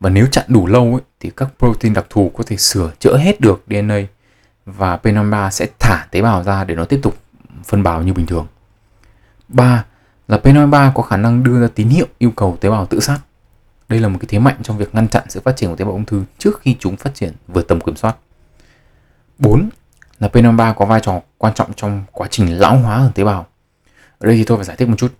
[0.00, 3.16] Và nếu chặn đủ lâu ấy, thì các protein đặc thù có thể sửa chữa
[3.16, 3.98] hết được DNA
[4.66, 7.16] và P53 sẽ thả tế bào ra để nó tiếp tục
[7.64, 8.46] phân bào như bình thường.
[9.48, 9.84] 3
[10.28, 13.18] là P53 có khả năng đưa ra tín hiệu yêu cầu tế bào tự sát.
[13.88, 15.84] Đây là một cái thế mạnh trong việc ngăn chặn sự phát triển của tế
[15.84, 18.16] bào ung thư trước khi chúng phát triển vượt tầm kiểm soát.
[19.38, 19.68] 4
[20.22, 23.46] là P53 có vai trò quan trọng trong quá trình lão hóa ở tế bào.
[24.18, 25.14] Ở đây thì tôi phải giải thích một chút.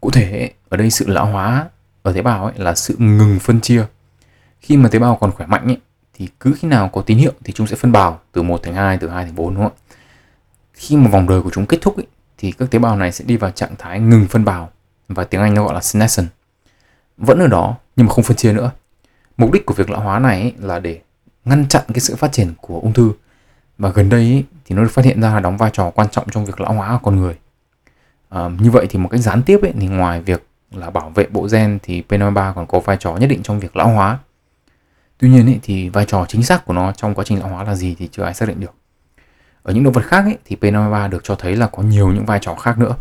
[0.00, 1.66] Cụ thể, ở đây sự lão hóa
[2.02, 3.84] ở tế bào ấy là sự ngừng phân chia.
[4.60, 5.78] Khi mà tế bào còn khỏe mạnh ấy,
[6.14, 8.74] thì cứ khi nào có tín hiệu thì chúng sẽ phân bào từ 1 thành
[8.74, 9.96] 2, từ 2 thành 4 đúng không ạ?
[10.72, 12.06] Khi mà vòng đời của chúng kết thúc ấy,
[12.38, 14.70] thì các tế bào này sẽ đi vào trạng thái ngừng phân bào
[15.08, 16.28] và tiếng Anh nó gọi là senescent.
[17.16, 18.70] Vẫn ở đó nhưng mà không phân chia nữa.
[19.36, 21.00] Mục đích của việc lão hóa này là để
[21.44, 23.12] ngăn chặn cái sự phát triển của ung thư
[23.78, 26.30] và gần đây thì nó được phát hiện ra là đóng vai trò quan trọng
[26.30, 27.34] trong việc lão hóa của con người.
[28.28, 31.26] À, như vậy thì một cách gián tiếp ấy, thì ngoài việc là bảo vệ
[31.30, 34.18] bộ gen thì P53 còn có vai trò nhất định trong việc lão hóa.
[35.18, 37.64] Tuy nhiên ấy, thì vai trò chính xác của nó trong quá trình lão hóa
[37.64, 38.74] là gì thì chưa ai xác định được.
[39.62, 42.26] Ở những động vật khác ấy, thì P53 được cho thấy là có nhiều những
[42.26, 42.96] vai trò khác nữa.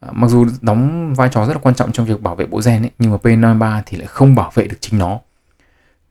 [0.00, 2.60] À, mặc dù đóng vai trò rất là quan trọng trong việc bảo vệ bộ
[2.64, 5.20] gen ấy, nhưng mà P53 thì lại không bảo vệ được chính nó.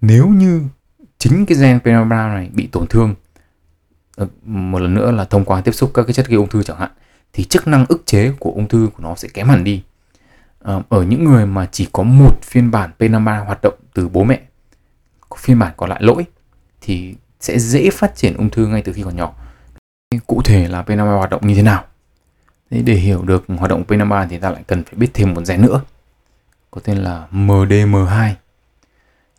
[0.02, 0.63] Nếu như
[1.17, 3.15] chính cái gen P53 này bị tổn thương
[4.15, 6.63] Ờ, một lần nữa là thông qua tiếp xúc các cái chất gây ung thư
[6.63, 6.91] chẳng hạn
[7.34, 9.84] thì chức năng ức chế của ung thư của nó sẽ kém hẳn đi.
[10.60, 14.23] Ờ, ở những người mà chỉ có một phiên bản P53 hoạt động từ bố
[14.23, 14.41] mẹ,
[15.38, 16.25] phiên bản còn lại lỗi
[16.82, 19.34] thì sẽ dễ phát triển ung thư ngay từ khi còn nhỏ.
[20.28, 21.84] Cụ thể là P53 hoạt động như thế nào?
[22.71, 25.41] Thế để hiểu được hoạt động P53 thì ta lại cần phải biết thêm một
[25.47, 25.82] gen nữa
[26.75, 28.34] có tên là MDM2.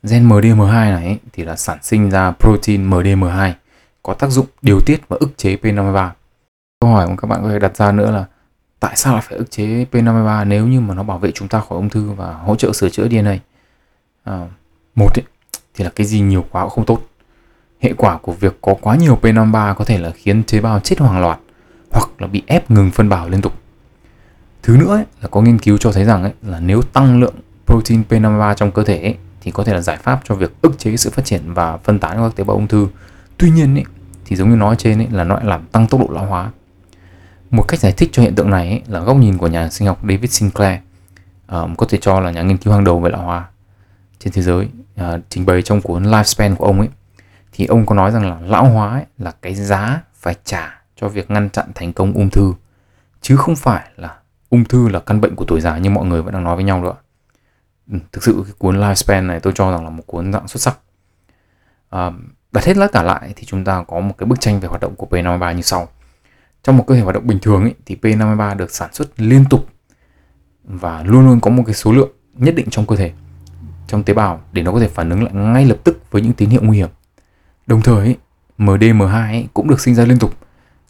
[0.02, 3.52] Gen MDM2 này thì là sản sinh ra protein MDM2
[4.06, 6.10] có tác dụng điều tiết và ức chế P53.
[6.80, 8.24] Câu hỏi của các bạn có thể đặt ra nữa là
[8.80, 11.60] tại sao lại phải ức chế P53 nếu như mà nó bảo vệ chúng ta
[11.60, 13.38] khỏi ung thư và hỗ trợ sửa chữa DNA?
[14.24, 14.48] À,
[14.94, 15.24] một ấy,
[15.74, 17.00] thì là cái gì nhiều quá cũng không tốt.
[17.80, 20.98] Hệ quả của việc có quá nhiều P53 có thể là khiến tế bào chết
[20.98, 21.38] hoàng loạt
[21.90, 23.52] hoặc là bị ép ngừng phân bào liên tục.
[24.62, 27.34] Thứ nữa ấy, là có nghiên cứu cho thấy rằng ấy, là nếu tăng lượng
[27.66, 30.78] protein P53 trong cơ thể ấy, thì có thể là giải pháp cho việc ức
[30.78, 32.88] chế sự phát triển và phân tán của các tế bào ung thư.
[33.38, 33.84] Tuy nhiên ấy,
[34.26, 36.50] thì giống như nói trên ấy, là nó lại làm tăng tốc độ lão hóa.
[37.50, 39.88] Một cách giải thích cho hiện tượng này ấy, là góc nhìn của nhà sinh
[39.88, 40.78] học David Sinclair,
[41.48, 43.48] um, có thể cho là nhà nghiên cứu hàng đầu về lão hóa
[44.18, 44.68] trên thế giới,
[45.00, 46.88] uh, trình bày trong cuốn Lifespan của ông ấy,
[47.52, 51.08] thì ông có nói rằng là lão hóa ấy, là cái giá phải trả cho
[51.08, 52.52] việc ngăn chặn thành công ung thư,
[53.20, 54.16] chứ không phải là
[54.50, 56.64] ung thư là căn bệnh của tuổi già như mọi người vẫn đang nói với
[56.64, 56.94] nhau nữa.
[57.92, 60.60] Ừ, thực sự cái cuốn Lifespan này tôi cho rằng là một cuốn dạng xuất
[60.60, 60.78] sắc.
[61.90, 64.68] um, đặt hết tất cả lại thì chúng ta có một cái bức tranh về
[64.68, 65.88] hoạt động của P53 như sau.
[66.62, 69.44] Trong một cơ thể hoạt động bình thường ấy, thì P53 được sản xuất liên
[69.50, 69.68] tục
[70.64, 73.12] và luôn luôn có một cái số lượng nhất định trong cơ thể
[73.86, 76.32] trong tế bào để nó có thể phản ứng lại ngay lập tức với những
[76.32, 76.88] tín hiệu nguy hiểm.
[77.66, 78.16] Đồng thời ấy,
[78.58, 80.34] MDM2 ấy cũng được sinh ra liên tục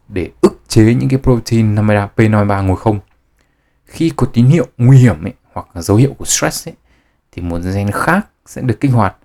[0.08, 3.00] để ức chế những cái protein 53 P53 ngồi không.
[3.84, 6.74] Khi có tín hiệu nguy hiểm ấy, hoặc là dấu hiệu của stress ấy,
[7.32, 9.16] thì một gen khác sẽ được kích hoạt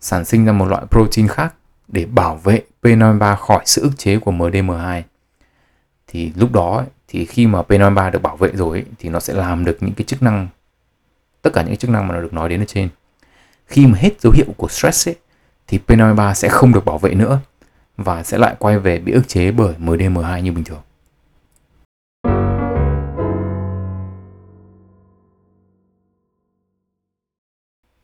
[0.00, 1.54] sản sinh ra một loại protein khác
[1.88, 5.02] để bảo vệ P53 khỏi sự ức chế của MDM2.
[6.06, 9.34] thì lúc đó thì khi mà P53 được bảo vệ rồi ấy, thì nó sẽ
[9.34, 10.48] làm được những cái chức năng
[11.42, 12.88] tất cả những cái chức năng mà nó được nói đến ở trên
[13.66, 15.14] khi mà hết dấu hiệu của stress ấy,
[15.66, 17.40] thì P53 sẽ không được bảo vệ nữa
[17.96, 20.82] và sẽ lại quay về bị ức chế bởi MDM2 như bình thường.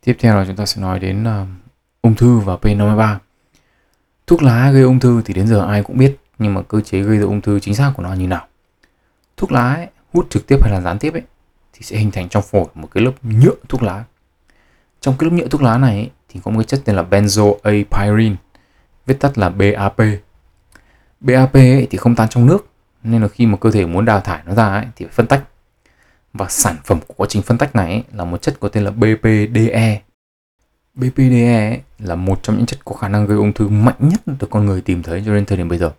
[0.05, 1.49] Tiếp theo là chúng ta sẽ nói đến uh,
[2.03, 3.17] ung thư và P53.
[4.31, 7.01] Thuốc lá gây ung thư thì đến giờ ai cũng biết, nhưng mà cơ chế
[7.01, 8.47] gây ra ung thư chính xác của nó như nào.
[9.37, 11.23] Thuốc lá ấy, hút trực tiếp hay là gián tiếp ấy
[11.73, 14.05] thì sẽ hình thành trong phổi một cái lớp nhựa thuốc lá.
[15.01, 17.03] Trong cái lớp nhựa thuốc lá này ấy, thì có một cái chất tên là
[17.11, 18.35] benzoapyrene,
[19.07, 19.97] viết tắt là BAP.
[21.21, 22.67] BAP ấy thì không tan trong nước,
[23.03, 25.27] nên là khi mà cơ thể muốn đào thải nó ra ấy, thì phải phân
[25.27, 25.43] tách.
[26.33, 28.85] Và sản phẩm của quá trình phân tách này ấy, là một chất có tên
[28.85, 30.03] là BPDE.
[31.01, 34.51] BPDE là một trong những chất có khả năng gây ung thư mạnh nhất được
[34.51, 35.91] con người tìm thấy cho đến thời điểm bây giờ.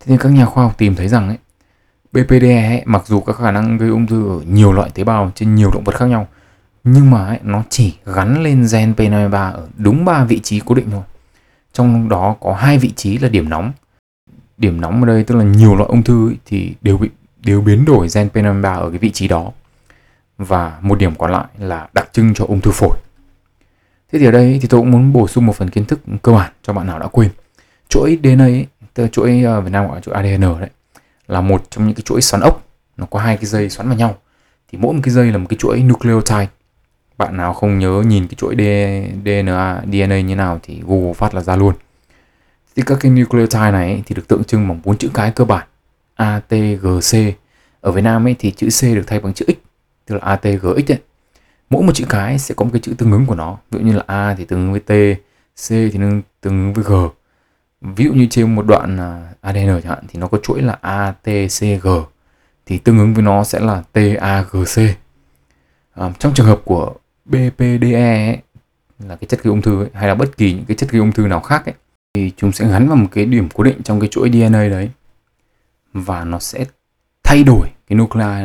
[0.00, 1.38] Thế nên các nhà khoa học tìm thấy rằng ấy,
[2.12, 5.32] BPDE ấy, mặc dù có khả năng gây ung thư ở nhiều loại tế bào
[5.34, 6.28] trên nhiều động vật khác nhau,
[6.84, 10.74] nhưng mà ấy, nó chỉ gắn lên gen P53 ở đúng 3 vị trí cố
[10.74, 11.02] định thôi.
[11.72, 13.72] Trong đó có hai vị trí là điểm nóng.
[14.56, 17.60] Điểm nóng ở đây tức là nhiều loại ung thư ấy, thì đều bị đều
[17.60, 19.52] biến đổi gen P53 ở cái vị trí đó.
[20.38, 22.98] Và một điểm còn lại là đặc trưng cho ung thư phổi.
[24.12, 26.32] Thế thì ở đây thì tôi cũng muốn bổ sung một phần kiến thức cơ
[26.32, 27.30] bản cho bạn nào đã quên.
[27.88, 28.48] Chuỗi DNA
[28.94, 30.70] tức chuỗi ờ, Việt Nam gọi là chuỗi ADN đấy
[31.28, 32.64] là một trong những cái chuỗi xoắn ốc.
[32.96, 34.16] Nó có hai cái dây xoắn vào nhau.
[34.72, 36.48] Thì mỗi một cái dây là một cái chuỗi nucleotide.
[37.18, 41.40] Bạn nào không nhớ nhìn cái chuỗi DNA DNA như nào thì Google phát là
[41.40, 41.74] ra luôn.
[42.76, 45.66] Thì các cái nucleotide này thì được tượng trưng bằng bốn chữ cái cơ bản.
[46.14, 47.14] A, T, G, C.
[47.80, 49.56] Ở Việt Nam ấy thì chữ C được thay bằng chữ X
[50.06, 50.98] tức là A, T, G, X ấy
[51.72, 53.58] mỗi một chữ cái sẽ có một cái chữ tương ứng của nó.
[53.70, 55.18] Ví dụ như là A thì tương ứng với T
[55.56, 55.98] C thì
[56.40, 56.92] tương ứng với G.
[57.80, 60.78] Ví dụ như trên một đoạn à, ADN chẳng hạn thì nó có chuỗi là
[60.80, 61.88] ATCG
[62.66, 64.78] thì tương ứng với nó sẽ là TAGC
[65.94, 68.38] à, trong trường hợp của BPDE ấy,
[68.98, 71.00] là cái chất gây ung thư ấy, hay là bất kỳ những cái chất gây
[71.00, 71.74] ung thư nào khác ấy,
[72.14, 74.90] thì chúng sẽ gắn vào một cái điểm cố định trong cái chuỗi DNA đấy.
[75.92, 76.64] Và nó sẽ
[77.24, 77.98] thay đổi cái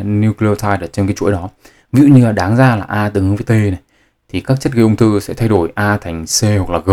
[0.03, 1.49] nucleotide ở trên cái chuỗi đó
[1.91, 3.82] ví dụ như là đáng ra là A tương ứng với T này
[4.30, 6.91] thì các chất gây ung thư sẽ thay đổi A thành C hoặc là G.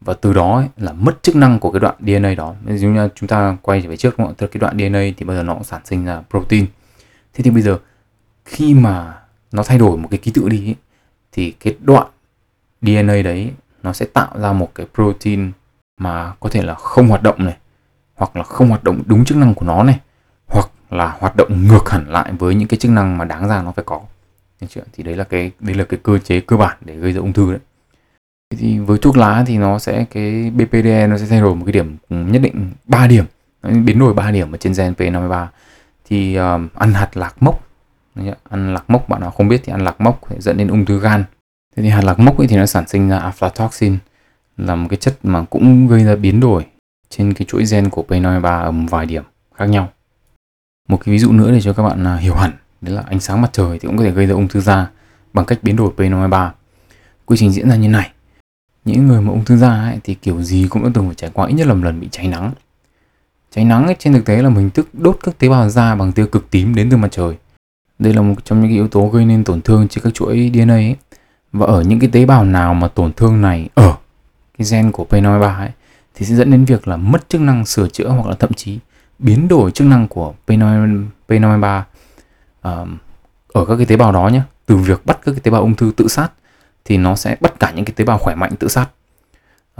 [0.00, 2.54] Và từ đó ấy, là mất chức năng của cái đoạn DNA đó.
[2.64, 4.48] Ví dụ như chúng ta quay trở về trước đúng không?
[4.48, 6.66] cái đoạn DNA thì bây giờ nó cũng sản sinh ra protein.
[7.34, 7.78] Thế thì bây giờ
[8.44, 9.18] khi mà
[9.52, 10.76] nó thay đổi một cái ký tự đi ấy,
[11.32, 12.06] thì cái đoạn
[12.82, 13.50] DNA đấy
[13.82, 15.52] nó sẽ tạo ra một cái protein
[16.00, 17.56] mà có thể là không hoạt động này
[18.14, 20.00] hoặc là không hoạt động đúng chức năng của nó này
[20.90, 23.72] là hoạt động ngược hẳn lại với những cái chức năng mà đáng ra nó
[23.72, 24.00] phải có.
[24.92, 27.32] Thì đấy là cái đây là cái cơ chế cơ bản để gây ra ung
[27.32, 27.60] thư đấy.
[28.56, 31.72] Thì với thuốc lá thì nó sẽ cái BPDE nó sẽ thay đổi một cái
[31.72, 33.24] điểm nhất định 3 điểm.
[33.62, 35.46] Biến đổi 3 điểm ở trên gen P53.
[36.04, 37.68] Thì um, ăn hạt lạc mốc.
[38.50, 40.84] Ăn lạc mốc bạn nào không biết thì ăn lạc mốc sẽ dẫn đến ung
[40.84, 41.24] thư gan.
[41.76, 43.96] Thế thì hạt lạc mốc ấy thì nó sản sinh ra aflatoxin
[44.56, 46.66] là một cái chất mà cũng gây ra biến đổi
[47.08, 49.22] trên cái chuỗi gen của P53 ở một vài điểm
[49.54, 49.88] khác nhau
[50.88, 53.20] một cái ví dụ nữa để cho các bạn à, hiểu hẳn đấy là ánh
[53.20, 54.90] sáng mặt trời thì cũng có thể gây ra ung thư da
[55.32, 56.50] bằng cách biến đổi P53
[57.28, 58.10] quy trình diễn ra như này.
[58.84, 61.30] Những người mà ung thư da ấy, thì kiểu gì cũng đã từng phải trải
[61.34, 62.52] qua ít nhất là một lần bị cháy nắng.
[63.54, 66.12] Cháy nắng ấy, trên thực tế là mình tức đốt các tế bào da bằng
[66.12, 67.34] tia cực tím đến từ mặt trời.
[67.98, 70.74] Đây là một trong những yếu tố gây nên tổn thương trên các chuỗi DNA
[70.74, 70.96] ấy.
[71.52, 73.94] và ở những cái tế bào nào mà tổn thương này ở
[74.58, 75.70] cái gen của P53 ấy,
[76.14, 78.78] thì sẽ dẫn đến việc là mất chức năng sửa chữa hoặc là thậm chí
[79.18, 81.80] biến đổi chức năng của P53
[82.68, 82.88] uh,
[83.52, 85.74] ở các cái tế bào đó nhé từ việc bắt các cái tế bào ung
[85.74, 86.28] thư tự sát
[86.84, 88.86] thì nó sẽ bắt cả những cái tế bào khỏe mạnh tự sát.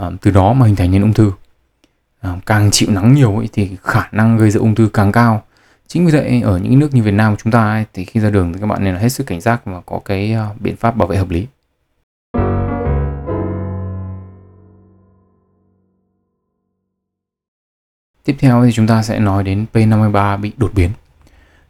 [0.03, 1.31] Uh, từ đó mà hình thành nên ung thư.
[2.27, 5.43] Uh, càng chịu nắng nhiều ấy, thì khả năng gây ra ung thư càng cao.
[5.87, 8.19] Chính vì vậy ở những nước như Việt Nam của chúng ta ấy, thì khi
[8.19, 10.61] ra đường thì các bạn nên là hết sức cảnh giác và có cái uh,
[10.61, 11.47] biện pháp bảo vệ hợp lý.
[18.23, 20.89] Tiếp theo thì chúng ta sẽ nói đến P53 bị đột biến.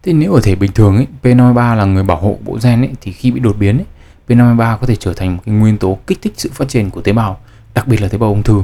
[0.03, 2.91] Thế nếu ở thể bình thường ấy, P53 là người bảo hộ bộ gen ấy,
[3.01, 3.85] thì khi bị đột biến ấy,
[4.27, 7.01] P53 có thể trở thành một cái nguyên tố kích thích sự phát triển của
[7.01, 7.39] tế bào,
[7.73, 8.63] đặc biệt là tế bào ung thư.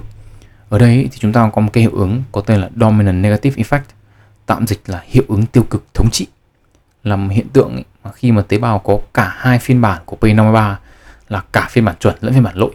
[0.70, 3.64] Ở đây thì chúng ta có một cái hiệu ứng có tên là dominant negative
[3.64, 3.84] effect,
[4.46, 6.28] tạm dịch là hiệu ứng tiêu cực thống trị.
[7.04, 10.18] Là một hiện tượng mà khi mà tế bào có cả hai phiên bản của
[10.22, 10.76] P53
[11.30, 12.72] là cả phiên bản chuẩn lẫn phiên bản lỗi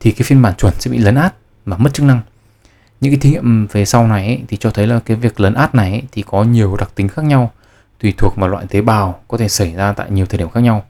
[0.00, 2.20] thì cái phiên bản chuẩn sẽ bị lấn át và mất chức năng.
[3.00, 5.54] Những cái thí nghiệm về sau này ấy, thì cho thấy là cái việc lấn
[5.54, 7.52] át này ấy, thì có nhiều đặc tính khác nhau
[8.00, 10.60] tùy thuộc vào loại tế bào có thể xảy ra tại nhiều thời điểm khác
[10.60, 10.84] nhau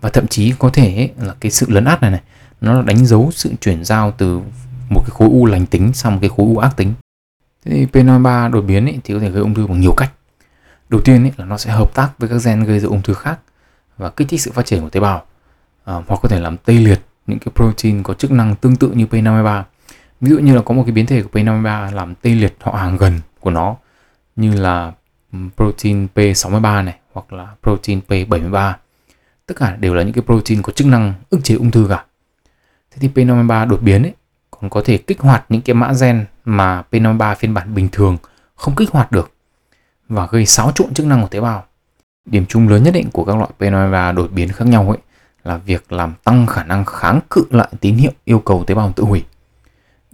[0.00, 2.20] và thậm chí có thể là cái sự lấn át này này
[2.60, 4.40] nó đánh dấu sự chuyển giao từ
[4.90, 6.94] một cái khối u lành tính sang một cái khối u ác tính
[7.66, 10.12] Thế thì P53 đột biến ấy, thì có thể gây ung thư bằng nhiều cách.
[10.88, 13.14] Đầu tiên ấy, là nó sẽ hợp tác với các gen gây ra ung thư
[13.14, 13.38] khác
[13.96, 15.24] và kích thích sự phát triển của tế bào
[15.84, 18.90] à, hoặc có thể làm tê liệt những cái protein có chức năng tương tự
[18.90, 19.62] như P53.
[20.20, 22.72] Ví dụ như là có một cái biến thể của P53 làm tê liệt họ
[22.72, 23.76] hàng gần của nó,
[24.36, 24.92] như là
[25.32, 28.72] ừ, protein P63 này, hoặc là protein P73.
[29.46, 32.04] Tất cả đều là những cái protein có chức năng ức chế ung thư cả.
[32.90, 34.14] Thế thì P53 đột biến ấy,
[34.50, 38.16] còn có thể kích hoạt những cái mã gen mà P53 phiên bản bình thường
[38.54, 39.30] không kích hoạt được
[40.08, 41.64] và gây xáo trộn chức năng của tế bào.
[42.24, 44.98] Điểm chung lớn nhất định của các loại P53 đột biến khác nhau ấy
[45.44, 48.92] là việc làm tăng khả năng kháng cự lại tín hiệu yêu cầu tế bào
[48.92, 49.24] tự hủy.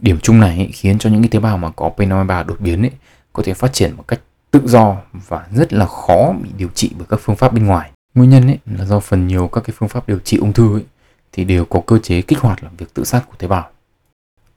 [0.03, 2.83] Điểm chung này ấy, khiến cho những cái tế bào mà có P53 đột biến
[2.83, 2.91] ấy
[3.33, 6.91] có thể phát triển một cách tự do và rất là khó bị điều trị
[6.99, 7.91] bởi các phương pháp bên ngoài.
[8.15, 10.77] Nguyên nhân ấy là do phần nhiều các cái phương pháp điều trị ung thư
[10.77, 10.85] ấy,
[11.33, 13.69] thì đều có cơ chế kích hoạt làm việc tự sát của tế bào.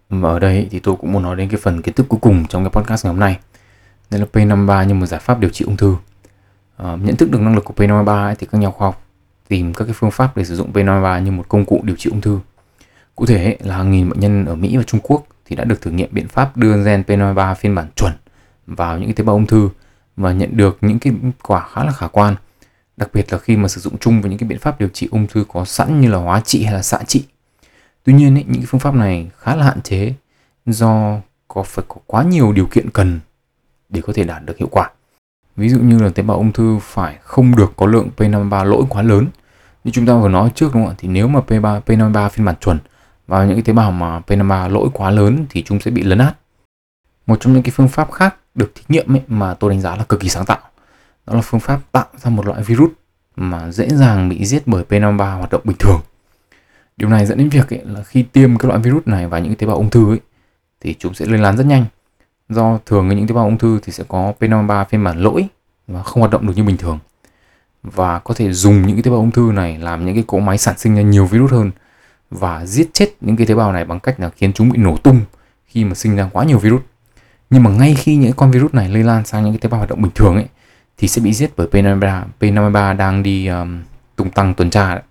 [0.10, 2.48] Mà ở đây thì tôi cũng muốn nói đến cái phần kiến thức cuối cùng
[2.48, 3.40] trong cái podcast ngày hôm nay.
[4.10, 5.96] Đây là P53 như một giải pháp điều trị ung thư.
[6.78, 9.02] À, nhận thức được năng lực của P53 ấy, thì các nhà khoa học
[9.48, 12.10] tìm các cái phương pháp để sử dụng P53 như một công cụ điều trị
[12.10, 12.40] ung thư.
[13.16, 15.64] Cụ thể ấy, là hàng nghìn bệnh nhân ở Mỹ và Trung Quốc thì đã
[15.64, 18.14] được thử nghiệm biện pháp đưa gen P53 phiên bản chuẩn
[18.68, 19.70] vào những tế bào ung thư
[20.16, 22.36] và nhận được những cái quả khá là khả quan.
[22.98, 25.08] Đặc biệt là khi mà sử dụng chung với những cái biện pháp điều trị
[25.12, 27.24] ung thư có sẵn như là hóa trị hay là xạ trị.
[28.04, 30.14] Tuy nhiên ý, những phương pháp này khá là hạn chế
[30.66, 33.20] do có phải có quá nhiều điều kiện cần
[33.90, 34.90] để có thể đạt được hiệu quả.
[35.56, 38.84] Ví dụ như là tế bào ung thư phải không được có lượng P53 lỗi
[38.90, 39.28] quá lớn.
[39.84, 40.96] Như chúng ta vừa nói trước đúng không ạ?
[40.98, 42.78] Thì nếu mà P3 P53 phiên bản chuẩn
[43.28, 46.18] vào những cái tế bào mà P53 lỗi quá lớn thì chúng sẽ bị lấn
[46.18, 46.38] át.
[47.28, 49.96] Một trong những cái phương pháp khác được thí nghiệm ấy mà tôi đánh giá
[49.96, 50.60] là cực kỳ sáng tạo,
[51.28, 52.90] đó là phương pháp tạo ra một loại virus
[53.36, 56.02] mà dễ dàng bị giết bởi P53 hoạt động bình thường.
[56.98, 59.56] Điều này dẫn đến việc ấy là khi tiêm cái loại virus này vào những
[59.56, 60.20] tế bào ung thư ấy,
[60.82, 61.86] thì chúng sẽ lây lan rất nhanh.
[62.50, 65.48] Do thường những tế bào ung thư thì sẽ có P53 phiên bản lỗi
[65.88, 67.00] và không hoạt động được như bình thường.
[67.84, 70.40] Và có thể dùng những cái tế bào ung thư này làm những cái cỗ
[70.40, 71.72] máy sản sinh ra nhiều virus hơn
[72.36, 74.98] và giết chết những cái tế bào này bằng cách là khiến chúng bị nổ
[74.98, 75.22] tung
[75.68, 76.82] khi mà sinh ra quá nhiều virus
[77.50, 79.78] nhưng mà ngay khi những con virus này lây lan sang những cái tế bào
[79.78, 80.46] hoạt động bình thường ấy
[80.98, 83.84] thì sẽ bị giết bởi P53 P53 đang đi um,
[84.16, 85.04] tung tăng tuần tra đấy.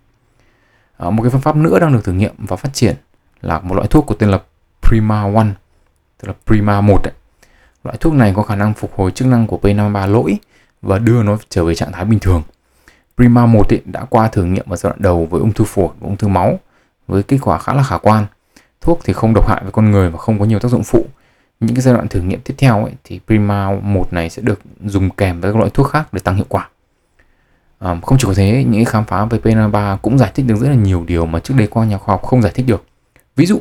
[0.96, 2.94] À, một cái phương pháp nữa đang được thử nghiệm và phát triển
[3.40, 4.38] là một loại thuốc có tên là
[4.82, 5.48] Prima One
[6.22, 7.12] tức là Prima 1 đấy.
[7.84, 10.38] Loại thuốc này có khả năng phục hồi chức năng của P53 lỗi
[10.82, 12.42] và đưa nó trở về trạng thái bình thường.
[13.16, 15.88] Prima 1 ấy đã qua thử nghiệm ở giai đoạn đầu với ung thư phổi
[16.00, 16.58] và ung thư máu
[17.06, 18.26] với kết quả khá là khả quan.
[18.80, 21.06] Thuốc thì không độc hại với con người và không có nhiều tác dụng phụ
[21.60, 24.60] những cái giai đoạn thử nghiệm tiếp theo ấy, thì Prima 1 này sẽ được
[24.84, 26.68] dùng kèm với các loại thuốc khác để tăng hiệu quả.
[27.78, 30.56] À, không chỉ có thế, những cái khám phá về PNA3 cũng giải thích được
[30.56, 32.84] rất là nhiều điều mà trước đây qua nhà khoa học không giải thích được.
[33.36, 33.60] Ví dụ,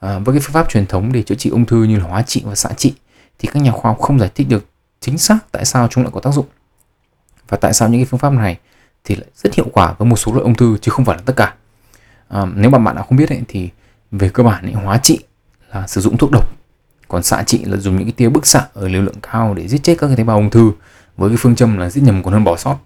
[0.00, 2.22] à, với cái phương pháp truyền thống để chữa trị ung thư như là hóa
[2.22, 2.94] trị và xạ trị
[3.38, 4.66] thì các nhà khoa học không giải thích được
[5.00, 6.46] chính xác tại sao chúng lại có tác dụng
[7.48, 8.58] và tại sao những cái phương pháp này
[9.04, 11.22] thì lại rất hiệu quả với một số loại ung thư chứ không phải là
[11.26, 11.54] tất cả.
[12.28, 13.70] À, nếu mà bạn đã không biết ấy, thì
[14.10, 15.18] về cơ bản ấy, hóa trị
[15.72, 16.56] là sử dụng thuốc độc.
[17.08, 19.68] Còn xạ trị là dùng những cái tia bức xạ ở liều lượng cao để
[19.68, 20.72] giết chết các cái tế bào ung thư
[21.16, 22.76] với cái phương châm là giết nhầm còn hơn bỏ sót.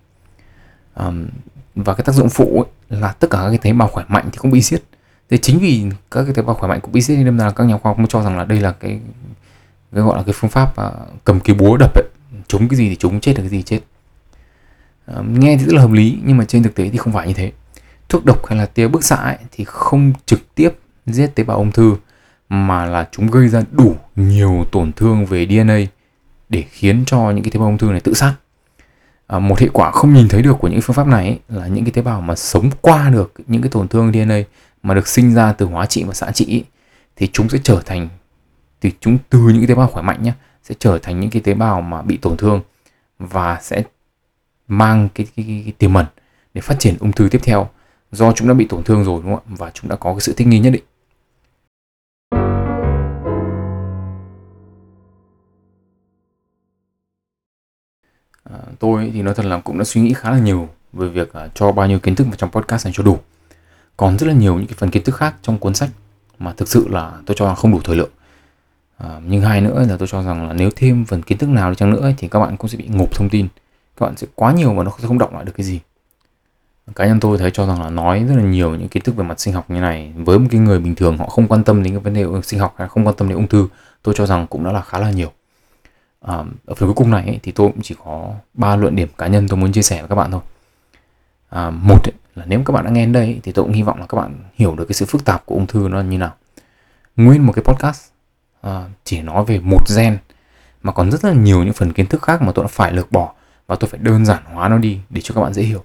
[0.95, 1.27] Um,
[1.75, 4.29] và cái tác dụng phụ ấy, là tất cả các cái tế bào khỏe mạnh
[4.33, 4.83] thì cũng bị giết.
[5.31, 7.65] Thế chính vì các cái tế bào khỏe mạnh cũng bị giết nên là các
[7.65, 9.01] nhà khoa học mới cho rằng là đây là cái
[9.93, 12.05] cái gọi là cái phương pháp uh, cầm cái búa đập ấy
[12.49, 13.81] chúng cái gì thì chúng chết được cái gì chết.
[15.07, 17.29] Um, nghe thì rất là hợp lý nhưng mà trên thực tế thì không phải
[17.29, 17.53] như thế
[18.11, 20.71] thuốc độc hay là tia bức xạ ấy, thì không trực tiếp
[21.07, 21.97] giết tế bào ung thư
[22.49, 25.79] mà là chúng gây ra đủ nhiều tổn thương về DNA
[26.49, 28.35] để khiến cho những cái tế bào ung thư này tự sát.
[29.27, 31.67] À, một hệ quả không nhìn thấy được của những phương pháp này ấy, là
[31.67, 34.43] những cái tế bào mà sống qua được những cái tổn thương DNA
[34.83, 36.65] mà được sinh ra từ hóa trị và xạ trị ấy,
[37.17, 38.09] thì chúng sẽ trở thành
[38.81, 41.43] thì chúng từ những cái tế bào khỏe mạnh nhé sẽ trở thành những cái
[41.43, 42.61] tế bào mà bị tổn thương
[43.19, 43.83] và sẽ
[44.69, 46.07] mang cái, cái, cái, cái tiềm mẩn
[46.55, 47.69] để phát triển ung thư tiếp theo
[48.13, 49.57] do chúng đã bị tổn thương rồi đúng không ạ?
[49.59, 50.85] Và chúng đã có cái sự thích nghi nhất định.
[58.45, 61.33] À, tôi thì nói thật là cũng đã suy nghĩ khá là nhiều về việc
[61.33, 63.19] à, cho bao nhiêu kiến thức vào trong podcast này cho đủ.
[63.97, 65.91] Còn rất là nhiều những cái phần kiến thức khác trong cuốn sách
[66.39, 68.11] mà thực sự là tôi cho rằng không đủ thời lượng.
[68.97, 71.71] À, nhưng hai nữa là tôi cho rằng là nếu thêm phần kiến thức nào
[71.71, 73.49] đi chăng nữa thì các bạn cũng sẽ bị ngộp thông tin.
[73.97, 75.81] Các bạn sẽ quá nhiều và nó sẽ không động lại được cái gì
[76.95, 79.25] cá nhân tôi thấy cho rằng là nói rất là nhiều những kiến thức về
[79.25, 81.83] mặt sinh học như này với một cái người bình thường họ không quan tâm
[81.83, 83.69] đến cái vấn đề sinh học hay không quan tâm đến ung thư
[84.03, 85.33] tôi cho rằng cũng đã là khá là nhiều.
[86.21, 89.09] À, ở phần cuối cùng này ấy, thì tôi cũng chỉ có ba luận điểm
[89.19, 90.41] cá nhân tôi muốn chia sẻ với các bạn thôi.
[91.49, 93.73] À, một ấy, là nếu các bạn đã nghe đến đây ấy, thì tôi cũng
[93.75, 96.01] hy vọng là các bạn hiểu được cái sự phức tạp của ung thư nó
[96.01, 96.35] như nào.
[97.17, 98.11] Nguyên một cái podcast
[98.61, 100.19] à, chỉ nói về một gen
[100.83, 103.13] mà còn rất là nhiều những phần kiến thức khác mà tôi đã phải lược
[103.13, 103.33] bỏ
[103.67, 105.85] và tôi phải đơn giản hóa nó đi để cho các bạn dễ hiểu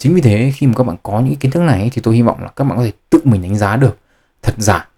[0.00, 2.22] chính vì thế khi mà các bạn có những kiến thức này thì tôi hy
[2.22, 3.98] vọng là các bạn có thể tự mình đánh giá được
[4.42, 4.88] thật giả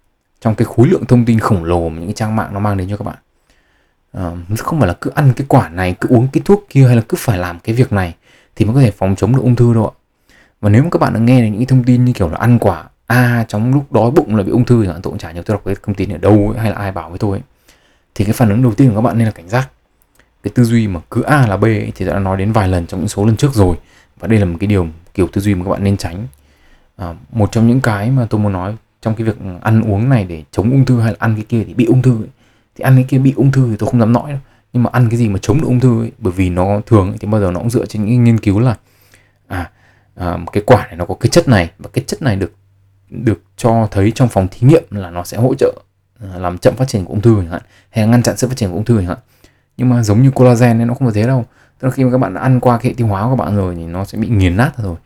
[0.40, 2.76] trong cái khối lượng thông tin khổng lồ mà những cái trang mạng nó mang
[2.76, 3.16] đến cho các bạn.
[4.12, 6.96] À, không phải là cứ ăn cái quả này cứ uống cái thuốc kia hay
[6.96, 8.14] là cứ phải làm cái việc này
[8.56, 9.94] thì mới có thể phòng chống được ung thư đâu ạ.
[10.60, 12.36] Và nếu mà các bạn đã nghe được những cái thông tin như kiểu là
[12.36, 15.32] ăn quả A trong lúc đói bụng là bị ung thư thì tôi cũng chả
[15.32, 17.38] nhớ tôi đọc cái thông tin ở đâu ấy, hay là ai bảo với tôi
[17.38, 17.42] ấy.
[18.14, 19.68] thì cái phản ứng đầu tiên của các bạn nên là cảnh giác.
[20.42, 22.86] Cái tư duy mà cứ A là B ấy, thì đã nói đến vài lần
[22.86, 23.76] trong những số lần trước rồi
[24.22, 26.26] và đây là một cái điều kiểu tư duy mà các bạn nên tránh.
[26.96, 30.24] À, một trong những cái mà tôi muốn nói trong cái việc ăn uống này
[30.24, 32.28] để chống ung thư hay là ăn cái kia thì bị ung thư ấy,
[32.74, 34.40] thì ăn cái kia bị ung thư thì tôi không dám nói đâu.
[34.72, 37.08] Nhưng mà ăn cái gì mà chống được ung thư ấy, bởi vì nó thường
[37.08, 38.76] ấy, thì bao giờ nó cũng dựa trên những nghiên cứu là
[39.46, 39.70] à,
[40.14, 42.52] à cái quả này nó có cái chất này và cái chất này được
[43.11, 45.72] được cho thấy trong phòng thí nghiệm là nó sẽ hỗ trợ
[46.20, 48.56] à, làm chậm phát triển của ung thư chẳng hạn hay ngăn chặn sự phát
[48.56, 49.18] triển của ung thư chẳng hạn.
[49.76, 51.44] Nhưng mà giống như collagen ấy, nó không có thế đâu
[51.82, 53.56] tức là khi mà các bạn đã ăn qua cái hệ tiêu hóa của bạn
[53.56, 54.96] rồi thì nó sẽ bị nghiền nát rồi.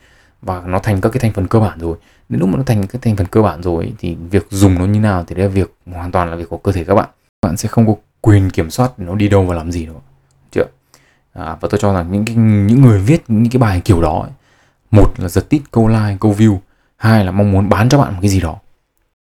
[0.42, 1.96] Và nó thành các cái thành phần cơ bản rồi.
[2.28, 4.84] Đến lúc mà nó thành cái thành phần cơ bản rồi thì việc dùng nó
[4.84, 7.08] như nào thì đây là việc hoàn toàn là việc của cơ thể các bạn.
[7.42, 10.02] Bạn sẽ không có quyền kiểm soát nó đi đâu và làm gì đâu.
[10.50, 10.64] Chưa?
[11.32, 14.20] À, và tôi cho rằng những cái, những người viết những cái bài kiểu đó
[14.22, 14.30] ấy,
[14.90, 16.58] một là giật tít câu like câu view
[16.96, 18.56] hai là mong muốn bán cho bạn một cái gì đó.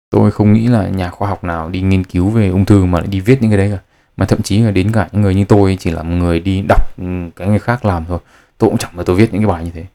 [0.09, 2.99] Tôi không nghĩ là nhà khoa học nào đi nghiên cứu về ung thư mà
[2.99, 3.79] lại đi viết những cái đấy cả
[4.17, 6.97] mà thậm chí là đến cả những người như tôi chỉ là người đi đọc
[6.97, 7.03] ừ,
[7.35, 8.19] cái người khác làm thôi.
[8.57, 9.85] Tôi cũng chẳng bao tôi viết những cái bài như thế.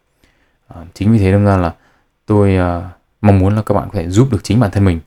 [0.69, 1.75] À, chính vì thế đâm ra là
[2.27, 2.85] tôi uh,
[3.21, 5.01] mong muốn là các bạn có thể giúp được chính bản thân mình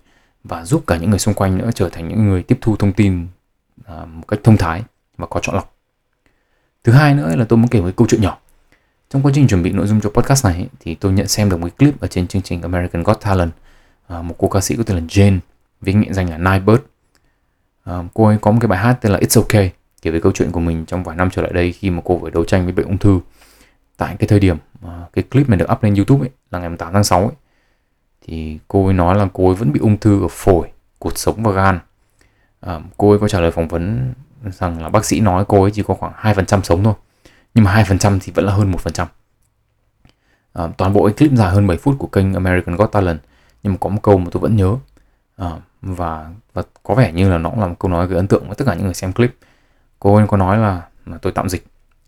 [0.43, 2.93] và giúp cả những người xung quanh nữa trở thành những người tiếp thu thông
[2.93, 3.28] tin
[3.82, 4.84] uh, một cách thông thái
[5.17, 5.76] và có chọn lọc.
[6.84, 8.38] Thứ hai nữa là tôi muốn kể một câu chuyện nhỏ.
[9.10, 11.58] Trong quá trình chuẩn bị nội dung cho podcast này thì tôi nhận xem được
[11.58, 13.52] một clip ở trên chương trình American Got Talent
[14.08, 15.39] à, một cô ca sĩ có tên là Jane
[15.82, 16.82] với nghệ danh là Nightbird
[17.89, 20.32] uh, cô ấy có một cái bài hát tên là It's Okay kể về câu
[20.32, 22.63] chuyện của mình trong vài năm trở lại đây khi mà cô phải đấu tranh
[22.63, 23.19] với bệnh ung thư
[23.98, 26.69] tại cái thời điểm uh, cái clip này được up lên YouTube ấy là ngày
[26.78, 27.36] 8 tháng 6 ấy
[28.28, 30.67] thì cô ấy nói là cô ấy vẫn bị ung thư ở phổi,
[31.00, 31.80] cột sống và gan.
[32.60, 35.72] À, cô ấy có trả lời phỏng vấn rằng là bác sĩ nói cô ấy
[35.72, 36.93] chỉ có khoảng 2% sống thôi.
[37.54, 39.06] Nhưng mà 2% thì vẫn là hơn 1%.
[39.06, 39.08] À,
[40.54, 43.19] ờ, toàn bộ cái clip dài hơn 7 phút của kênh American Got Talent
[43.63, 44.76] nhưng mà có một câu mà tôi vẫn nhớ
[45.38, 48.48] à, và và có vẻ như là nó là một câu nói gây ấn tượng
[48.48, 49.36] với tất cả những người xem clip.
[50.00, 51.65] Cô ấy có nói là mà tôi tạm dịch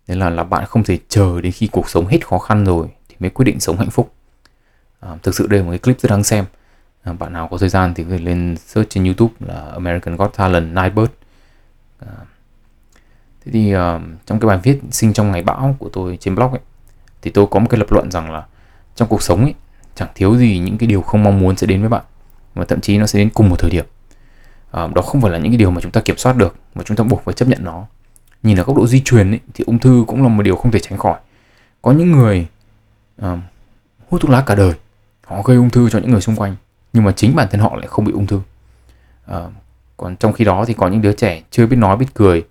[0.07, 2.87] nên là là bạn không thể chờ đến khi cuộc sống hết khó khăn rồi
[3.09, 4.13] thì mới quyết định sống hạnh phúc.
[4.99, 6.45] À, thực sự đây là một cái clip rất đáng xem.
[7.03, 10.15] À, bạn nào có thời gian thì có thể lên search trên youtube là American
[10.15, 11.11] Got Talent Nightbird.
[11.99, 12.13] À,
[13.45, 13.79] thế thì uh,
[14.25, 16.61] trong cái bài viết sinh trong ngày bão của tôi trên blog ấy
[17.21, 18.45] thì tôi có một cái lập luận rằng là
[18.95, 19.53] trong cuộc sống ấy
[19.95, 22.03] chẳng thiếu gì những cái điều không mong muốn sẽ đến với bạn
[22.55, 23.85] và thậm chí nó sẽ đến cùng một thời điểm.
[24.71, 26.83] À, đó không phải là những cái điều mà chúng ta kiểm soát được mà
[26.85, 27.85] chúng ta buộc phải chấp nhận nó.
[28.43, 30.71] Nhìn ở góc độ di truyền ấy, thì ung thư cũng là một điều không
[30.71, 31.19] thể tránh khỏi.
[31.81, 32.47] Có những người
[33.21, 33.37] à,
[34.09, 34.73] hút thuốc lá cả đời
[35.25, 36.55] họ gây ung thư cho những người xung quanh
[36.93, 38.41] nhưng mà chính bản thân họ lại không bị ung thư.
[39.25, 39.39] À,
[39.97, 42.43] còn trong khi đó thì có những đứa trẻ chưa biết nói biết cười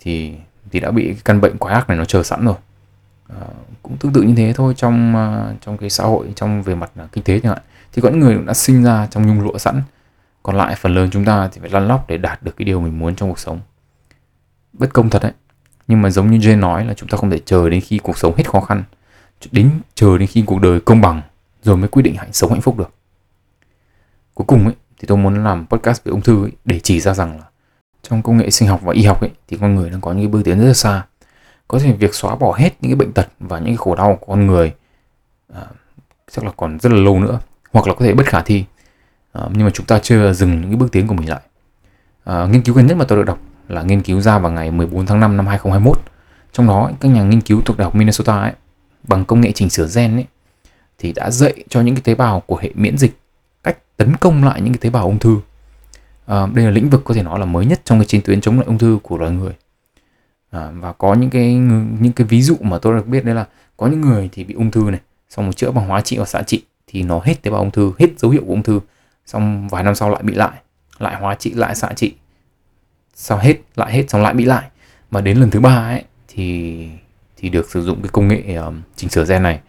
[0.00, 0.34] thì
[0.70, 2.54] thì đã bị cái căn bệnh quái ác này nó chờ sẵn rồi.
[3.28, 3.46] À,
[3.82, 6.90] cũng tương tự như thế thôi trong à, trong cái xã hội trong về mặt
[6.96, 7.62] à, kinh tế chẳng hạn
[7.94, 9.82] thì có những người đã sinh ra trong nhung lụa sẵn.
[10.42, 12.80] Còn lại phần lớn chúng ta thì phải lăn lóc để đạt được cái điều
[12.80, 13.60] mình muốn trong cuộc sống.
[14.72, 15.32] Bất công thật đấy.
[15.88, 18.18] Nhưng mà giống như Jay nói là chúng ta không thể chờ đến khi cuộc
[18.18, 18.84] sống hết khó khăn.
[19.52, 21.22] Đến chờ đến khi cuộc đời công bằng
[21.62, 22.90] rồi mới quyết định hạnh sống hạnh phúc được.
[24.34, 27.14] Cuối cùng ấy thì tôi muốn làm podcast về ung thư ấy, để chỉ ra
[27.14, 27.44] rằng là
[28.02, 30.20] trong công nghệ sinh học và y học ấy thì con người đang có những
[30.20, 31.06] cái bước tiến rất là xa.
[31.68, 34.18] Có thể việc xóa bỏ hết những cái bệnh tật và những cái khổ đau
[34.20, 34.74] của con người
[35.54, 35.62] à,
[36.30, 37.40] chắc là còn rất là lâu nữa
[37.74, 38.64] hoặc là có thể bất khả thi.
[39.32, 41.40] À, nhưng mà chúng ta chưa dừng những cái bước tiến của mình lại.
[42.24, 44.70] À, nghiên cứu gần nhất mà tôi được đọc là nghiên cứu ra vào ngày
[44.70, 46.00] 14 tháng 5 năm 2021
[46.52, 48.52] trong đó các nhà nghiên cứu thuộc đại học Minnesota ấy,
[49.02, 50.26] bằng công nghệ chỉnh sửa gen ấy,
[50.98, 53.18] thì đã dạy cho những cái tế bào của hệ miễn dịch
[53.62, 55.38] cách tấn công lại những cái tế bào ung thư.
[56.26, 58.40] À, đây là lĩnh vực có thể nói là mới nhất trong cái chiến tuyến
[58.40, 59.52] chống lại ung thư của loài người.
[60.50, 61.54] À, và có những cái
[62.00, 63.44] những cái ví dụ mà tôi được biết đấy là
[63.76, 66.24] có những người thì bị ung thư này xong một chữa bằng hóa trị và
[66.24, 66.62] xạ trị
[66.94, 68.80] thì nó hết tế bào ung thư hết dấu hiệu của ung thư.
[69.26, 70.52] Xong vài năm sau lại bị lại
[70.98, 72.14] lại hóa trị lại xạ trị.
[73.14, 74.70] Sau hết lại hết xong lại bị lại.
[75.10, 76.88] Mà đến lần thứ ba ấy thì
[77.36, 79.60] thì được sử dụng cái công nghệ um, chỉnh sửa gen này.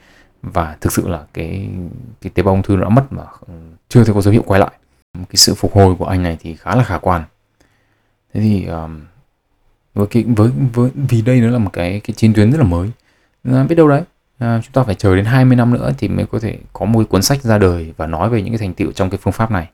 [0.41, 1.69] Và thực sự là cái
[2.21, 3.23] cái tế bào ung thư nó đã mất mà
[3.89, 4.71] chưa thấy có dấu hiệu quay lại.
[5.13, 7.23] Cái sự phục hồi của anh này thì khá là khả quan.
[8.33, 9.01] Thế thì um,
[9.93, 12.63] với cái với với vì đây nó là một cái cái chiến tuyến rất là
[12.63, 12.89] mới.
[13.43, 14.03] À, biết đâu đấy?
[14.37, 17.03] À, chúng ta phải chờ đến 20 năm nữa thì mới có thể có một
[17.09, 19.51] cuốn sách ra đời và nói về những cái thành tựu trong cái phương pháp
[19.51, 19.69] này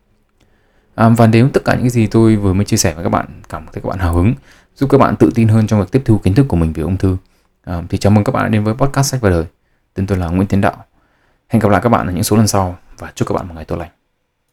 [0.96, 3.26] À, và nếu tất cả những gì tôi vừa mới chia sẻ với các bạn
[3.50, 4.34] cảm thấy các bạn hào hứng,
[4.76, 6.84] giúp các bạn tự tin hơn trong việc tiếp thu kiến thức của mình về
[6.84, 7.18] ung thư,
[7.64, 9.46] à, thì chào mừng các bạn đến với podcast sách và đời.
[9.94, 10.86] Tên tôi là Nguyễn Tiến Đạo.
[11.48, 13.54] Hẹn gặp lại các bạn ở những số lần sau và chúc các bạn một
[13.56, 14.01] ngày tốt lành.